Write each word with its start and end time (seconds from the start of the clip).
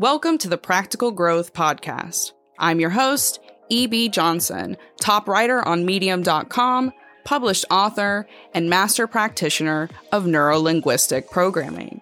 Welcome 0.00 0.38
to 0.38 0.48
the 0.48 0.56
Practical 0.56 1.10
Growth 1.10 1.52
Podcast. 1.52 2.30
I'm 2.56 2.78
your 2.78 2.90
host, 2.90 3.40
E.B. 3.68 4.10
Johnson, 4.10 4.76
top 5.00 5.26
writer 5.26 5.66
on 5.66 5.84
Medium.com, 5.84 6.92
published 7.24 7.64
author, 7.68 8.28
and 8.54 8.70
master 8.70 9.08
practitioner 9.08 9.90
of 10.12 10.26
neurolinguistic 10.26 11.32
programming. 11.32 12.00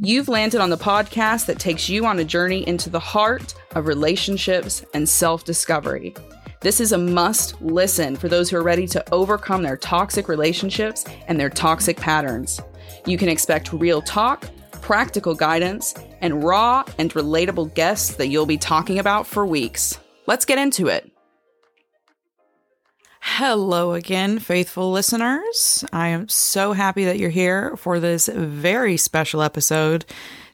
You've 0.00 0.28
landed 0.28 0.62
on 0.62 0.70
the 0.70 0.78
podcast 0.78 1.44
that 1.44 1.58
takes 1.58 1.90
you 1.90 2.06
on 2.06 2.18
a 2.18 2.24
journey 2.24 2.66
into 2.66 2.88
the 2.88 2.98
heart 3.00 3.54
of 3.72 3.86
relationships 3.86 4.82
and 4.94 5.06
self 5.06 5.44
discovery. 5.44 6.14
This 6.62 6.80
is 6.80 6.92
a 6.92 6.98
must 6.98 7.60
listen 7.60 8.16
for 8.16 8.28
those 8.28 8.48
who 8.48 8.56
are 8.56 8.62
ready 8.62 8.86
to 8.86 9.12
overcome 9.12 9.62
their 9.62 9.76
toxic 9.76 10.28
relationships 10.28 11.04
and 11.28 11.38
their 11.38 11.50
toxic 11.50 11.98
patterns. 11.98 12.62
You 13.04 13.18
can 13.18 13.28
expect 13.28 13.74
real 13.74 14.00
talk, 14.00 14.48
practical 14.80 15.34
guidance, 15.34 15.94
and 16.26 16.42
raw 16.42 16.84
and 16.98 17.12
relatable 17.14 17.72
guests 17.74 18.16
that 18.16 18.26
you'll 18.26 18.46
be 18.46 18.58
talking 18.58 18.98
about 18.98 19.26
for 19.26 19.46
weeks. 19.46 19.98
Let's 20.26 20.44
get 20.44 20.58
into 20.58 20.88
it. 20.88 21.10
Hello 23.20 23.92
again, 23.92 24.40
faithful 24.40 24.90
listeners. 24.90 25.84
I 25.92 26.08
am 26.08 26.28
so 26.28 26.72
happy 26.72 27.04
that 27.04 27.18
you're 27.18 27.30
here 27.30 27.76
for 27.76 28.00
this 28.00 28.26
very 28.28 28.96
special 28.96 29.40
episode. 29.40 30.04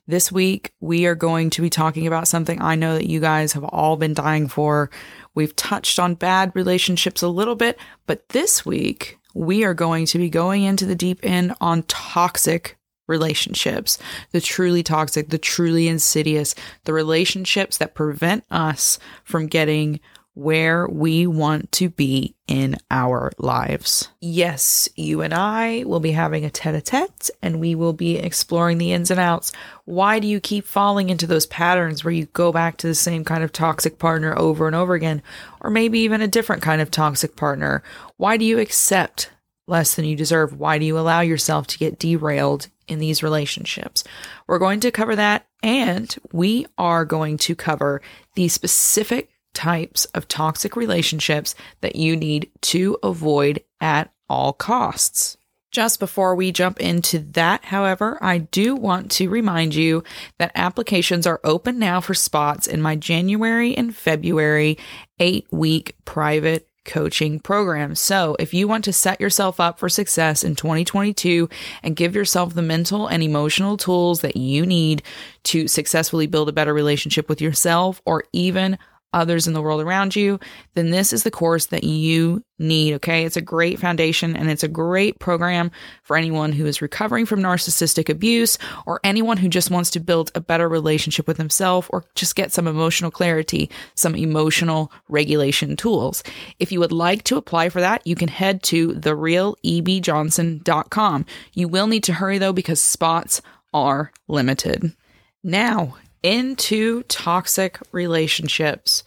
This 0.07 0.31
week, 0.31 0.73
we 0.81 1.07
are 1.07 1.15
going 1.15 1.49
to 1.51 1.63
be 1.63 1.71
talking 1.71 2.07
about 2.07 2.29
something 2.29 2.61
I 2.61 2.75
know 2.75 2.95
that 2.95 3.09
you 3.09 3.21
guys 3.21 3.55
have 3.55 3.65
all 3.65 3.97
been 3.97 4.15
dying 4.15 4.49
for. 4.49 4.91
We've 5.35 5.57
touched 5.57 5.99
on 5.99 6.17
bad 6.17 6.53
relationships 6.55 7.23
a 7.23 7.29
little 7.29 7.55
bit, 7.55 7.79
but 8.07 8.29
this 8.31 8.67
week, 8.67 9.19
we 9.35 9.65
are 9.65 9.75
going 9.75 10.05
to 10.07 10.19
be 10.19 10.29
going 10.29 10.65
into 10.65 10.85
the 10.85 10.95
deep 10.95 11.21
end 11.23 11.55
on 11.61 11.85
toxic 11.85 12.77
relationships, 13.07 13.99
the 14.31 14.41
truly 14.41 14.83
toxic, 14.83 15.29
the 15.29 15.39
truly 15.39 15.89
insidious, 15.89 16.55
the 16.85 16.93
relationships 16.93 17.79
that 17.79 17.95
prevent 17.95 18.45
us 18.51 18.99
from 19.25 19.47
getting 19.47 20.01
where 20.35 20.89
we 20.89 21.27
want 21.27 21.71
to 21.73 21.91
be 21.91 22.35
in 22.49 22.77
our 22.91 23.33
lives. 23.39 24.09
Yes, 24.21 24.89
you 24.97 25.21
and 25.21 25.35
I 25.35 25.85
will 25.85 26.01
be 26.01 26.13
having 26.13 26.45
a 26.45 26.51
tete 26.51 26.75
a 26.75 26.81
tete 26.81 27.31
and 27.43 27.61
we 27.61 27.75
will 27.75 27.93
be 27.93 28.17
exploring 28.17 28.79
the 28.79 28.93
ins 28.93 29.11
and 29.11 29.21
outs. 29.21 29.53
Why 29.85 30.19
do 30.21 30.27
you 30.27 30.41
keep 30.41 30.67
falling 30.67 31.11
into 31.11 31.27
those 31.27 31.47
patterns 31.47 32.03
where 32.03 32.13
you 32.13 32.27
go 32.27 32.51
back 32.51 32.79
to 32.79 32.87
the 32.87 32.95
same 32.95 33.25
kind 33.25 33.45
of 33.45 33.53
toxic 33.53 33.99
partner 33.99 34.37
over 34.39 34.67
and 34.67 34.75
over 34.75 34.95
again? 34.95 35.23
Or 35.61 35.69
maybe 35.69 36.01
even 36.01 36.23
a 36.23 36.29
different 36.29 36.63
kind 36.63 36.81
of 36.81 36.91
toxic 36.91 37.37
partner? 37.37 37.83
Why 38.17 38.39
do 38.39 38.47
you 38.47 38.59
accept 38.59 39.31
less 39.67 39.95
than 39.95 40.05
you 40.05 40.17
deserve? 40.17 40.59
Why 40.59 40.79
do 40.79 40.85
you 40.85 40.99
allow 40.99 41.21
yourself 41.21 41.67
to 41.69 41.79
get 41.79 41.99
derailed 41.99 42.69
in 42.89 42.99
these 42.99 43.23
relationships? 43.23 44.05
We're 44.47 44.59
going 44.59 44.81
to 44.81 44.91
cover 44.91 45.17
that 45.17 45.47
and 45.63 46.15
we 46.33 46.67
are 46.77 47.05
going 47.05 47.39
to 47.39 47.55
cover 47.55 48.03
the 48.35 48.49
specific 48.49 49.31
types 49.55 50.05
of 50.07 50.29
toxic 50.29 50.77
relationships 50.77 51.55
that 51.81 51.97
you 51.97 52.17
need 52.17 52.51
to 52.63 52.99
avoid 53.03 53.63
at 53.81 54.13
all 54.29 54.53
costs. 54.53 55.37
Just 55.71 56.01
before 56.01 56.35
we 56.35 56.53
jump 56.53 56.81
into 56.81 57.19
that, 57.33 57.65
however, 57.65 58.19
I 58.21 58.39
do 58.39 58.77
want 58.77 59.11
to 59.13 59.31
remind 59.31 59.75
you 59.75 60.05
that 60.39 60.53
applications 60.55 61.27
are 61.27 61.41
open 61.45 61.79
now 61.79 62.03
for 62.03 62.13
spots 62.13 62.67
in 62.67 62.83
my 62.83 62.95
January 62.95 63.75
and 63.75 63.97
February 63.97 64.77
eight 65.19 65.47
week 65.51 65.97
private 66.05 66.69
coaching 66.85 67.41
program. 67.41 67.95
So, 67.95 68.37
if 68.39 68.53
you 68.53 68.67
want 68.67 68.85
to 68.85 68.93
set 68.93 69.21
yourself 69.21 69.61
up 69.61 69.79
for 69.79 69.89
success 69.89 70.43
in 70.43 70.57
2022 70.57 71.49
and 71.83 71.97
give 71.97 72.15
yourself 72.15 72.55
the 72.55 72.63
mental 72.63 73.07
and 73.07 73.23
emotional 73.23 73.77
tools 73.77 74.21
that 74.21 74.37
you 74.37 74.67
need 74.67 75.03
to 75.45 75.69
successfully 75.69 76.27
build 76.27 76.49
a 76.49 76.53
better 76.53 76.75
relationship 76.75 77.29
with 77.29 77.41
yourself 77.41 78.01
or 78.05 78.25
even 78.33 78.79
others 79.13 79.47
in 79.47 79.53
the 79.53 79.63
world 79.63 79.81
around 79.81 80.17
you, 80.17 80.41
then 80.75 80.91
this 80.91 81.13
is 81.13 81.23
the 81.23 81.31
course 81.31 81.67
that 81.67 81.85
you 81.85 82.43
need. 82.59 82.95
Okay. 82.95 83.25
It's 83.25 83.37
a 83.37 83.43
great 83.43 83.79
foundation 83.79 84.37
and 84.37 84.51
it's 84.51 84.63
a 84.63 84.69
great 84.69 85.19
program 85.19 85.71
for 86.03 86.17
anyone 86.17 86.53
who 86.53 86.65
is 86.67 86.81
recovering 86.81 87.27
from 87.27 87.41
narcissistic 87.41 88.09
abuse 88.09 88.57
or 88.87 89.01
anyone 89.05 89.37
who 89.37 89.49
just 89.49 89.71
wants 89.71 89.91
to 89.91 90.01
build 90.01 90.31
a 90.35 90.41
better 90.41 90.69
relationship 90.69 91.27
with 91.27 91.37
himself 91.37 91.91
or 91.93 92.05
just 92.15 92.37
get 92.37 92.53
some 92.53 92.67
emotional 92.67 93.11
clarity, 93.11 93.71
some 93.95 94.15
emotional 94.15 94.91
regulation 95.09 95.77
tools. 95.77 96.23
If 96.59 96.73
you 96.73 96.81
would 96.81 96.93
like 96.93 97.25
to 97.25 97.37
apply 97.37 97.69
for 97.69 97.81
that, 97.81 98.07
you 98.07 98.15
can 98.15 98.29
head 98.29 98.63
to 98.65 98.95
therealebjohnson.com. 98.95 101.27
You 101.53 101.69
will 101.69 101.87
need 101.87 102.05
to 102.05 102.15
hurry 102.15 102.39
though 102.39 102.53
because 102.53 102.81
spots 102.81 103.43
are 103.75 104.13
limited. 104.29 104.95
Now, 105.43 105.97
into 106.23 107.03
toxic 107.05 107.79
relationships. 107.93 109.05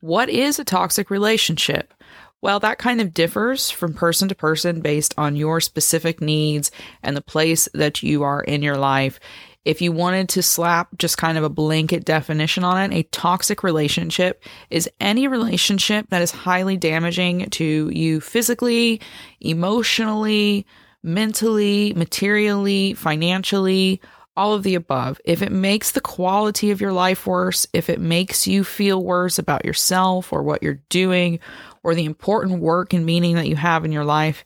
What 0.00 0.28
is 0.28 0.58
a 0.58 0.64
toxic 0.64 1.10
relationship? 1.10 1.94
Well, 2.40 2.60
that 2.60 2.78
kind 2.78 3.00
of 3.00 3.14
differs 3.14 3.70
from 3.70 3.94
person 3.94 4.28
to 4.28 4.34
person 4.34 4.82
based 4.82 5.14
on 5.16 5.34
your 5.34 5.62
specific 5.62 6.20
needs 6.20 6.70
and 7.02 7.16
the 7.16 7.22
place 7.22 7.68
that 7.72 8.02
you 8.02 8.22
are 8.22 8.42
in 8.42 8.62
your 8.62 8.76
life. 8.76 9.18
If 9.64 9.80
you 9.80 9.92
wanted 9.92 10.28
to 10.30 10.42
slap 10.42 10.88
just 10.98 11.16
kind 11.16 11.38
of 11.38 11.44
a 11.44 11.48
blanket 11.48 12.04
definition 12.04 12.64
on 12.64 12.92
it, 12.92 12.94
a 12.94 13.04
toxic 13.04 13.62
relationship 13.62 14.44
is 14.68 14.90
any 15.00 15.26
relationship 15.26 16.10
that 16.10 16.20
is 16.20 16.30
highly 16.30 16.76
damaging 16.76 17.48
to 17.50 17.88
you 17.88 18.20
physically, 18.20 19.00
emotionally, 19.40 20.66
mentally, 21.02 21.94
materially, 21.94 22.92
financially, 22.92 24.02
all 24.36 24.52
of 24.52 24.62
the 24.62 24.74
above. 24.74 25.20
If 25.24 25.42
it 25.42 25.52
makes 25.52 25.92
the 25.92 26.00
quality 26.00 26.70
of 26.70 26.80
your 26.80 26.92
life 26.92 27.26
worse, 27.26 27.66
if 27.72 27.88
it 27.88 28.00
makes 28.00 28.46
you 28.46 28.64
feel 28.64 29.02
worse 29.02 29.38
about 29.38 29.64
yourself 29.64 30.32
or 30.32 30.42
what 30.42 30.62
you're 30.62 30.82
doing 30.88 31.38
or 31.82 31.94
the 31.94 32.04
important 32.04 32.60
work 32.60 32.92
and 32.92 33.06
meaning 33.06 33.36
that 33.36 33.48
you 33.48 33.56
have 33.56 33.84
in 33.84 33.92
your 33.92 34.04
life, 34.04 34.44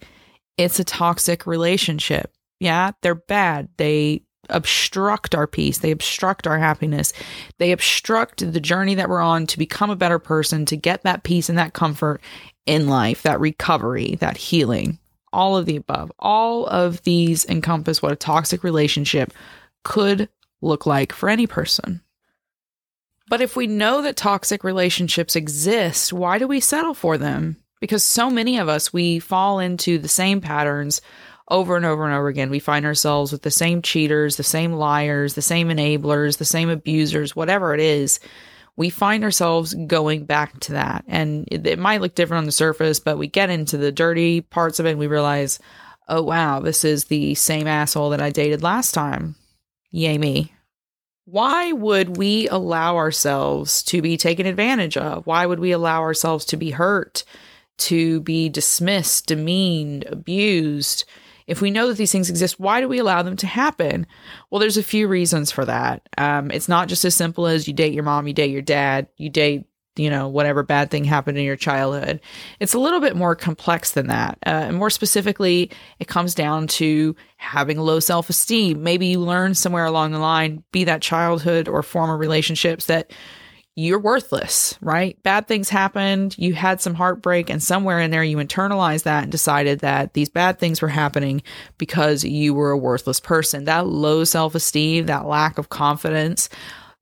it's 0.56 0.78
a 0.78 0.84
toxic 0.84 1.46
relationship. 1.46 2.32
Yeah, 2.60 2.92
they're 3.02 3.14
bad. 3.14 3.68
They 3.76 4.22
obstruct 4.50 5.34
our 5.34 5.46
peace. 5.46 5.78
They 5.78 5.90
obstruct 5.90 6.46
our 6.46 6.58
happiness. 6.58 7.12
They 7.58 7.72
obstruct 7.72 8.52
the 8.52 8.60
journey 8.60 8.94
that 8.96 9.08
we're 9.08 9.20
on 9.20 9.46
to 9.48 9.58
become 9.58 9.90
a 9.90 9.96
better 9.96 10.18
person, 10.18 10.66
to 10.66 10.76
get 10.76 11.02
that 11.02 11.22
peace 11.22 11.48
and 11.48 11.58
that 11.58 11.74
comfort 11.74 12.20
in 12.66 12.88
life, 12.88 13.22
that 13.22 13.40
recovery, 13.40 14.16
that 14.20 14.36
healing. 14.36 14.98
All 15.32 15.56
of 15.58 15.66
the 15.66 15.76
above. 15.76 16.10
All 16.18 16.66
of 16.66 17.02
these 17.02 17.44
encompass 17.44 18.00
what 18.00 18.12
a 18.12 18.16
toxic 18.16 18.64
relationship 18.64 19.32
could 19.88 20.28
look 20.60 20.84
like 20.84 21.14
for 21.14 21.30
any 21.30 21.46
person. 21.46 22.02
But 23.30 23.40
if 23.40 23.56
we 23.56 23.66
know 23.66 24.02
that 24.02 24.18
toxic 24.18 24.62
relationships 24.62 25.34
exist, 25.34 26.12
why 26.12 26.38
do 26.38 26.46
we 26.46 26.60
settle 26.60 26.92
for 26.92 27.16
them? 27.16 27.56
Because 27.80 28.04
so 28.04 28.28
many 28.28 28.58
of 28.58 28.68
us, 28.68 28.92
we 28.92 29.18
fall 29.18 29.60
into 29.60 29.98
the 29.98 30.06
same 30.06 30.42
patterns 30.42 31.00
over 31.50 31.74
and 31.74 31.86
over 31.86 32.04
and 32.04 32.14
over 32.14 32.28
again. 32.28 32.50
We 32.50 32.58
find 32.58 32.84
ourselves 32.84 33.32
with 33.32 33.40
the 33.40 33.50
same 33.50 33.80
cheaters, 33.80 34.36
the 34.36 34.42
same 34.42 34.74
liars, 34.74 35.32
the 35.32 35.40
same 35.40 35.70
enablers, 35.70 36.36
the 36.36 36.44
same 36.44 36.68
abusers, 36.68 37.34
whatever 37.34 37.72
it 37.72 37.80
is. 37.80 38.20
We 38.76 38.90
find 38.90 39.24
ourselves 39.24 39.72
going 39.72 40.26
back 40.26 40.60
to 40.60 40.72
that. 40.72 41.06
And 41.08 41.48
it, 41.50 41.66
it 41.66 41.78
might 41.78 42.02
look 42.02 42.14
different 42.14 42.40
on 42.40 42.46
the 42.46 42.52
surface, 42.52 43.00
but 43.00 43.16
we 43.16 43.26
get 43.26 43.48
into 43.48 43.78
the 43.78 43.90
dirty 43.90 44.42
parts 44.42 44.80
of 44.80 44.84
it 44.84 44.90
and 44.90 44.98
we 44.98 45.06
realize, 45.06 45.58
oh, 46.08 46.22
wow, 46.22 46.60
this 46.60 46.84
is 46.84 47.06
the 47.06 47.34
same 47.36 47.66
asshole 47.66 48.10
that 48.10 48.20
I 48.20 48.28
dated 48.28 48.62
last 48.62 48.92
time. 48.92 49.34
Yay 49.90 50.18
me. 50.18 50.52
Why 51.24 51.72
would 51.72 52.16
we 52.16 52.48
allow 52.48 52.96
ourselves 52.96 53.82
to 53.84 54.00
be 54.00 54.16
taken 54.16 54.46
advantage 54.46 54.96
of? 54.96 55.26
Why 55.26 55.44
would 55.44 55.60
we 55.60 55.72
allow 55.72 56.00
ourselves 56.00 56.46
to 56.46 56.56
be 56.56 56.70
hurt, 56.70 57.22
to 57.78 58.20
be 58.22 58.48
dismissed, 58.48 59.26
demeaned, 59.26 60.04
abused? 60.04 61.04
If 61.46 61.60
we 61.60 61.70
know 61.70 61.88
that 61.88 61.98
these 61.98 62.12
things 62.12 62.30
exist, 62.30 62.58
why 62.58 62.80
do 62.80 62.88
we 62.88 62.98
allow 62.98 63.22
them 63.22 63.36
to 63.36 63.46
happen? 63.46 64.06
Well, 64.50 64.58
there's 64.58 64.76
a 64.78 64.82
few 64.82 65.06
reasons 65.06 65.50
for 65.50 65.64
that. 65.66 66.08
Um, 66.16 66.50
it's 66.50 66.68
not 66.68 66.88
just 66.88 67.04
as 67.04 67.14
simple 67.14 67.46
as 67.46 67.68
you 67.68 67.74
date 67.74 67.92
your 67.92 68.04
mom, 68.04 68.26
you 68.26 68.34
date 68.34 68.50
your 68.50 68.62
dad, 68.62 69.08
you 69.16 69.28
date 69.28 69.66
you 69.98 70.10
know, 70.10 70.28
whatever 70.28 70.62
bad 70.62 70.90
thing 70.90 71.04
happened 71.04 71.38
in 71.38 71.44
your 71.44 71.56
childhood. 71.56 72.20
It's 72.60 72.74
a 72.74 72.78
little 72.78 73.00
bit 73.00 73.16
more 73.16 73.34
complex 73.34 73.92
than 73.92 74.06
that. 74.08 74.38
Uh, 74.46 74.50
and 74.50 74.76
more 74.76 74.90
specifically, 74.90 75.70
it 75.98 76.08
comes 76.08 76.34
down 76.34 76.66
to 76.68 77.16
having 77.36 77.78
low 77.78 78.00
self 78.00 78.30
esteem. 78.30 78.82
Maybe 78.82 79.06
you 79.06 79.20
learn 79.20 79.54
somewhere 79.54 79.86
along 79.86 80.12
the 80.12 80.18
line, 80.18 80.62
be 80.72 80.84
that 80.84 81.02
childhood 81.02 81.68
or 81.68 81.82
former 81.82 82.16
relationships, 82.16 82.86
that 82.86 83.12
you're 83.80 84.00
worthless, 84.00 84.76
right? 84.80 85.22
Bad 85.22 85.46
things 85.46 85.68
happened. 85.68 86.36
You 86.36 86.52
had 86.52 86.80
some 86.80 86.94
heartbreak, 86.94 87.48
and 87.48 87.62
somewhere 87.62 88.00
in 88.00 88.10
there, 88.10 88.24
you 88.24 88.38
internalized 88.38 89.04
that 89.04 89.22
and 89.22 89.30
decided 89.30 89.78
that 89.80 90.14
these 90.14 90.28
bad 90.28 90.58
things 90.58 90.82
were 90.82 90.88
happening 90.88 91.42
because 91.78 92.24
you 92.24 92.54
were 92.54 92.72
a 92.72 92.76
worthless 92.76 93.20
person. 93.20 93.66
That 93.66 93.86
low 93.86 94.24
self 94.24 94.56
esteem, 94.56 95.06
that 95.06 95.26
lack 95.26 95.58
of 95.58 95.68
confidence, 95.68 96.48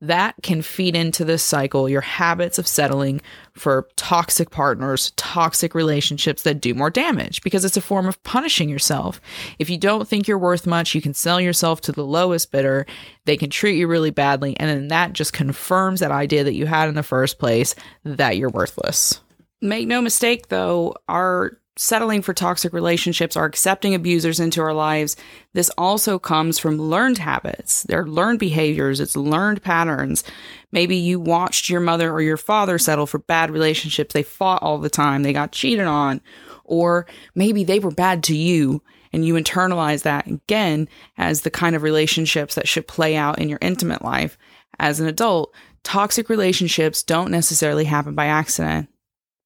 that 0.01 0.35
can 0.43 0.61
feed 0.61 0.95
into 0.95 1.25
this 1.25 1.43
cycle, 1.43 1.89
your 1.89 2.03
habits 2.03 2.59
of 2.59 2.67
settling 2.67 3.21
for 3.55 3.89
toxic 3.97 4.51
partners, 4.51 5.13
toxic 5.17 5.75
relationships 5.75 6.43
that 6.43 6.61
do 6.61 6.75
more 6.75 6.91
damage 6.91 7.43
because 7.43 7.65
it's 7.65 7.79
a 7.79 7.83
form 7.83 8.07
of 8.07 8.23
punishing 8.23 8.69
yourself. 8.69 9.21
If 9.59 9.71
you 9.71 9.79
don't 9.79 10.07
think 10.07 10.29
you're 10.29 10.39
worth 10.39 10.67
much, 10.67 10.95
you 10.95 11.01
can 11.01 11.15
sell 11.15 11.41
yourself 11.41 11.81
to 11.83 11.93
the 11.93 12.05
lowest 12.05 12.53
bidder. 12.53 12.87
They 13.25 13.37
can 13.37 13.49
treat 13.49 13.79
you 13.79 13.89
really 13.89 14.11
badly. 14.11 14.55
And 14.59 14.69
then 14.69 14.89
that 14.89 15.15
just 15.15 15.33
confirms 15.33 16.01
that 16.01 16.11
idea 16.11 16.45
that 16.45 16.55
you 16.55 16.67
had 16.67 16.89
in 16.89 16.95
the 16.95 17.03
first 17.03 17.39
place 17.39 17.75
that 18.05 18.37
you're 18.37 18.51
worthless. 18.51 19.21
Make 19.63 19.89
no 19.89 20.03
mistake, 20.03 20.49
though, 20.49 20.95
our 21.09 21.59
settling 21.77 22.23
for 22.23 22.33
toxic 22.33 22.73
relationships, 22.73 23.37
are 23.37 23.45
accepting 23.45 23.95
abusers 23.95 24.41
into 24.41 24.63
our 24.63 24.73
lives, 24.73 25.17
this 25.53 25.71
also 25.77 26.19
comes 26.19 26.59
from 26.59 26.79
learned 26.79 27.19
habits. 27.19 27.83
They're 27.83 28.07
learned 28.07 28.39
behaviors, 28.39 28.99
it's 28.99 29.17
learned 29.17 29.63
patterns. 29.63 30.25
Maybe 30.73 30.97
you 30.97 31.21
watched 31.21 31.69
your 31.69 31.81
mother 31.81 32.11
or 32.11 32.23
your 32.23 32.39
father 32.39 32.79
settle 32.79 33.07
for 33.07 33.19
bad 33.19 33.51
relationships. 33.51 34.15
They 34.15 34.23
fought 34.23 34.63
all 34.63 34.79
the 34.79 34.91
time, 34.91 35.23
they 35.23 35.33
got 35.33 35.53
cheated 35.53 35.87
on, 35.87 36.21
or 36.65 37.07
maybe 37.35 37.63
they 37.63 37.79
were 37.79 37.91
bad 37.91 38.23
to 38.25 38.37
you. 38.37 38.83
And 39.13 39.25
you 39.25 39.35
internalize 39.35 40.03
that 40.03 40.27
again 40.27 40.89
as 41.17 41.43
the 41.43 41.51
kind 41.51 41.75
of 41.75 41.83
relationships 41.83 42.55
that 42.55 42.69
should 42.69 42.89
play 42.89 43.17
out 43.17 43.39
in 43.39 43.49
your 43.49 43.59
intimate 43.63 44.03
life. 44.03 44.37
As 44.79 45.01
an 45.01 45.07
adult, 45.07 45.55
toxic 45.85 46.29
relationships 46.29 47.03
don't 47.03 47.31
necessarily 47.31 47.85
happen 47.85 48.15
by 48.15 48.27
accident. 48.27 48.91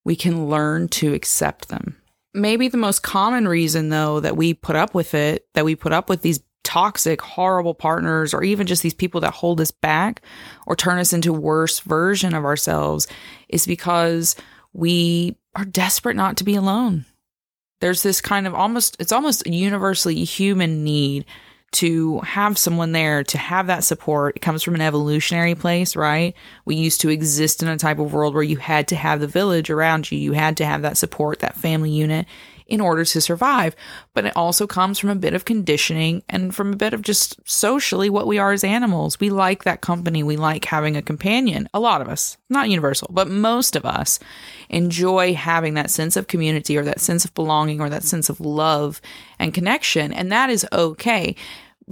We 0.04 0.16
can 0.16 0.48
learn 0.48 0.88
to 0.88 1.14
accept 1.14 1.68
them. 1.68 1.99
Maybe 2.32 2.68
the 2.68 2.76
most 2.76 3.02
common 3.02 3.48
reason, 3.48 3.88
though, 3.88 4.20
that 4.20 4.36
we 4.36 4.54
put 4.54 4.76
up 4.76 4.94
with 4.94 5.14
it, 5.14 5.46
that 5.54 5.64
we 5.64 5.74
put 5.74 5.92
up 5.92 6.08
with 6.08 6.22
these 6.22 6.40
toxic, 6.62 7.20
horrible 7.20 7.74
partners, 7.74 8.32
or 8.32 8.44
even 8.44 8.66
just 8.66 8.82
these 8.82 8.94
people 8.94 9.20
that 9.22 9.34
hold 9.34 9.60
us 9.60 9.72
back 9.72 10.22
or 10.66 10.76
turn 10.76 10.98
us 10.98 11.12
into 11.12 11.32
worse 11.32 11.80
version 11.80 12.34
of 12.34 12.44
ourselves, 12.44 13.08
is 13.48 13.66
because 13.66 14.36
we 14.72 15.36
are 15.56 15.64
desperate 15.64 16.14
not 16.14 16.36
to 16.36 16.44
be 16.44 16.54
alone. 16.54 17.04
There's 17.80 18.02
this 18.02 18.20
kind 18.20 18.46
of 18.46 18.54
almost, 18.54 18.96
it's 19.00 19.10
almost 19.10 19.46
a 19.46 19.50
universally 19.50 20.22
human 20.22 20.84
need 20.84 21.24
to 21.72 22.18
have 22.20 22.58
someone 22.58 22.92
there 22.92 23.22
to 23.24 23.38
have 23.38 23.68
that 23.68 23.84
support. 23.84 24.36
It 24.36 24.40
comes 24.40 24.62
from 24.62 24.74
an 24.74 24.80
evolutionary 24.80 25.54
place, 25.54 25.94
right? 25.94 26.34
We 26.64 26.74
used 26.74 27.00
to 27.02 27.08
exist 27.08 27.62
in 27.62 27.68
a 27.68 27.78
type 27.78 27.98
of 27.98 28.12
world 28.12 28.34
where 28.34 28.42
you 28.42 28.56
had 28.56 28.88
to 28.88 28.96
have 28.96 29.20
the 29.20 29.28
village 29.28 29.70
around 29.70 30.10
you. 30.10 30.18
You 30.18 30.32
had 30.32 30.56
to 30.56 30.66
have 30.66 30.82
that 30.82 30.96
support, 30.96 31.38
that 31.40 31.56
family 31.56 31.90
unit 31.90 32.26
in 32.70 32.80
order 32.80 33.04
to 33.04 33.20
survive. 33.20 33.76
But 34.14 34.24
it 34.24 34.36
also 34.36 34.66
comes 34.66 34.98
from 34.98 35.10
a 35.10 35.16
bit 35.16 35.34
of 35.34 35.44
conditioning 35.44 36.22
and 36.28 36.54
from 36.54 36.72
a 36.72 36.76
bit 36.76 36.94
of 36.94 37.02
just 37.02 37.36
socially 37.44 38.08
what 38.08 38.28
we 38.28 38.38
are 38.38 38.52
as 38.52 38.64
animals. 38.64 39.18
We 39.20 39.28
like 39.28 39.64
that 39.64 39.80
company. 39.82 40.22
We 40.22 40.36
like 40.36 40.64
having 40.64 40.96
a 40.96 41.02
companion. 41.02 41.68
A 41.74 41.80
lot 41.80 42.00
of 42.00 42.08
us, 42.08 42.38
not 42.48 42.70
universal, 42.70 43.08
but 43.10 43.28
most 43.28 43.76
of 43.76 43.84
us 43.84 44.20
enjoy 44.70 45.34
having 45.34 45.74
that 45.74 45.90
sense 45.90 46.16
of 46.16 46.28
community 46.28 46.78
or 46.78 46.84
that 46.84 47.00
sense 47.00 47.24
of 47.24 47.34
belonging 47.34 47.80
or 47.80 47.90
that 47.90 48.04
sense 48.04 48.30
of 48.30 48.40
love 48.40 49.00
and 49.38 49.52
connection. 49.52 50.12
And 50.12 50.30
that 50.30 50.48
is 50.48 50.66
okay. 50.72 51.34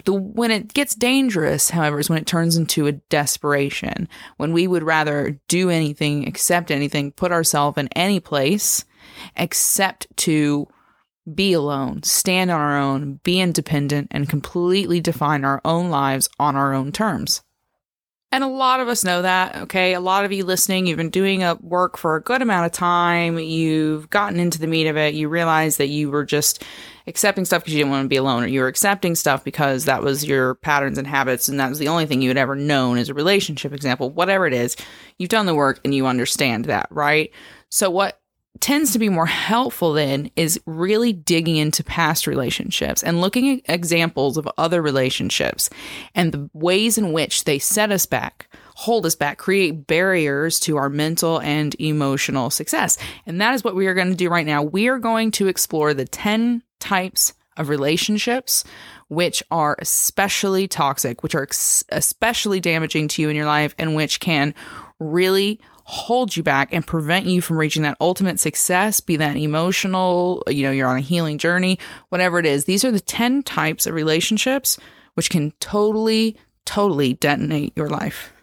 The, 0.04 0.12
when 0.12 0.52
it 0.52 0.74
gets 0.74 0.94
dangerous, 0.94 1.70
however, 1.70 1.98
is 1.98 2.08
when 2.08 2.20
it 2.20 2.26
turns 2.26 2.56
into 2.56 2.86
a 2.86 2.92
desperation, 2.92 4.08
when 4.36 4.52
we 4.52 4.68
would 4.68 4.84
rather 4.84 5.40
do 5.48 5.70
anything, 5.70 6.28
accept 6.28 6.70
anything, 6.70 7.10
put 7.10 7.32
ourselves 7.32 7.78
in 7.78 7.88
any 7.88 8.20
place 8.20 8.84
except 9.36 10.06
to 10.18 10.68
be 11.34 11.52
alone, 11.52 12.02
stand 12.02 12.50
on 12.50 12.60
our 12.60 12.78
own, 12.78 13.20
be 13.22 13.40
independent, 13.40 14.08
and 14.10 14.28
completely 14.28 15.00
define 15.00 15.44
our 15.44 15.60
own 15.64 15.90
lives 15.90 16.28
on 16.38 16.56
our 16.56 16.74
own 16.74 16.92
terms. 16.92 17.42
And 18.30 18.44
a 18.44 18.48
lot 18.48 18.80
of 18.80 18.88
us 18.88 19.04
know 19.04 19.22
that, 19.22 19.56
okay? 19.56 19.94
A 19.94 20.00
lot 20.00 20.26
of 20.26 20.32
you 20.32 20.44
listening, 20.44 20.86
you've 20.86 20.98
been 20.98 21.08
doing 21.08 21.42
a 21.42 21.54
work 21.62 21.96
for 21.96 22.14
a 22.14 22.20
good 22.20 22.42
amount 22.42 22.66
of 22.66 22.72
time. 22.72 23.38
You've 23.38 24.10
gotten 24.10 24.38
into 24.38 24.58
the 24.58 24.66
meat 24.66 24.86
of 24.86 24.98
it. 24.98 25.14
You 25.14 25.30
realize 25.30 25.78
that 25.78 25.88
you 25.88 26.10
were 26.10 26.26
just 26.26 26.62
accepting 27.06 27.46
stuff 27.46 27.62
because 27.62 27.72
you 27.72 27.78
didn't 27.78 27.90
want 27.90 28.04
to 28.04 28.08
be 28.08 28.16
alone, 28.16 28.44
or 28.44 28.46
you 28.46 28.60
were 28.60 28.66
accepting 28.66 29.14
stuff 29.14 29.44
because 29.44 29.86
that 29.86 30.02
was 30.02 30.26
your 30.26 30.56
patterns 30.56 30.98
and 30.98 31.06
habits, 31.06 31.48
and 31.48 31.58
that 31.58 31.70
was 31.70 31.78
the 31.78 31.88
only 31.88 32.04
thing 32.04 32.20
you 32.20 32.28
had 32.28 32.36
ever 32.36 32.54
known 32.54 32.98
as 32.98 33.08
a 33.08 33.14
relationship 33.14 33.72
example. 33.72 34.10
Whatever 34.10 34.46
it 34.46 34.52
is, 34.52 34.76
you've 35.16 35.30
done 35.30 35.46
the 35.46 35.54
work 35.54 35.80
and 35.82 35.94
you 35.94 36.06
understand 36.06 36.66
that, 36.66 36.86
right? 36.90 37.30
So, 37.70 37.88
what 37.88 38.20
tends 38.60 38.92
to 38.92 38.98
be 38.98 39.08
more 39.08 39.26
helpful 39.26 39.92
then 39.92 40.30
is 40.36 40.60
really 40.66 41.12
digging 41.12 41.56
into 41.56 41.84
past 41.84 42.26
relationships 42.26 43.02
and 43.02 43.20
looking 43.20 43.50
at 43.50 43.74
examples 43.74 44.36
of 44.36 44.48
other 44.58 44.80
relationships 44.82 45.70
and 46.14 46.32
the 46.32 46.50
ways 46.52 46.98
in 46.98 47.12
which 47.12 47.44
they 47.44 47.58
set 47.58 47.90
us 47.90 48.06
back, 48.06 48.48
hold 48.74 49.06
us 49.06 49.14
back, 49.14 49.38
create 49.38 49.86
barriers 49.86 50.60
to 50.60 50.76
our 50.76 50.88
mental 50.88 51.40
and 51.40 51.74
emotional 51.80 52.50
success. 52.50 52.98
And 53.26 53.40
that 53.40 53.54
is 53.54 53.64
what 53.64 53.74
we 53.74 53.86
are 53.86 53.94
going 53.94 54.10
to 54.10 54.16
do 54.16 54.30
right 54.30 54.46
now. 54.46 54.62
We 54.62 54.88
are 54.88 54.98
going 54.98 55.30
to 55.32 55.48
explore 55.48 55.94
the 55.94 56.04
10 56.04 56.62
types 56.80 57.34
of 57.56 57.68
relationships 57.68 58.64
which 59.08 59.42
are 59.50 59.76
especially 59.80 60.68
toxic, 60.68 61.22
which 61.22 61.34
are 61.34 61.48
especially 61.90 62.60
damaging 62.60 63.08
to 63.08 63.22
you 63.22 63.28
in 63.28 63.36
your 63.36 63.46
life, 63.46 63.74
and 63.78 63.96
which 63.96 64.20
can 64.20 64.54
really 65.00 65.60
hold 65.90 66.36
you 66.36 66.42
back 66.42 66.68
and 66.70 66.86
prevent 66.86 67.24
you 67.24 67.40
from 67.40 67.56
reaching 67.56 67.82
that 67.82 67.96
ultimate 67.98 68.38
success, 68.38 69.00
be 69.00 69.16
that 69.16 69.38
emotional, 69.38 70.42
you 70.46 70.62
know, 70.62 70.70
you're 70.70 70.86
on 70.86 70.98
a 70.98 71.00
healing 71.00 71.38
journey, 71.38 71.78
whatever 72.10 72.38
it 72.38 72.44
is. 72.44 72.66
These 72.66 72.84
are 72.84 72.90
the 72.90 73.00
10 73.00 73.42
types 73.42 73.86
of 73.86 73.94
relationships 73.94 74.78
which 75.14 75.30
can 75.30 75.50
totally, 75.60 76.36
totally 76.66 77.14
detonate 77.14 77.74
your 77.74 77.88
life. 77.88 78.34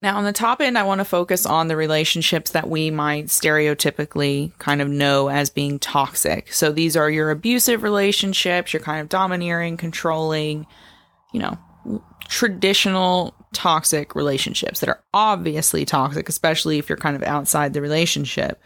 Now, 0.00 0.16
on 0.16 0.24
the 0.24 0.32
top 0.32 0.62
end, 0.62 0.78
I 0.78 0.84
want 0.84 1.00
to 1.00 1.04
focus 1.04 1.44
on 1.44 1.68
the 1.68 1.76
relationships 1.76 2.52
that 2.52 2.70
we 2.70 2.90
might 2.90 3.26
stereotypically 3.26 4.56
kind 4.56 4.80
of 4.80 4.88
know 4.88 5.28
as 5.28 5.50
being 5.50 5.78
toxic. 5.78 6.50
So 6.50 6.72
these 6.72 6.96
are 6.96 7.10
your 7.10 7.30
abusive 7.30 7.82
relationships, 7.82 8.72
your 8.72 8.80
kind 8.80 9.02
of 9.02 9.10
domineering, 9.10 9.76
controlling, 9.76 10.66
you 11.34 11.40
know, 11.40 11.58
traditional 12.26 13.34
toxic 13.52 14.14
relationships 14.14 14.80
that 14.80 14.88
are 14.88 15.02
obviously 15.12 15.84
toxic, 15.84 16.28
especially 16.28 16.78
if 16.78 16.88
you're 16.88 16.98
kind 16.98 17.16
of 17.16 17.22
outside 17.22 17.72
the 17.72 17.82
relationship. 17.82 18.60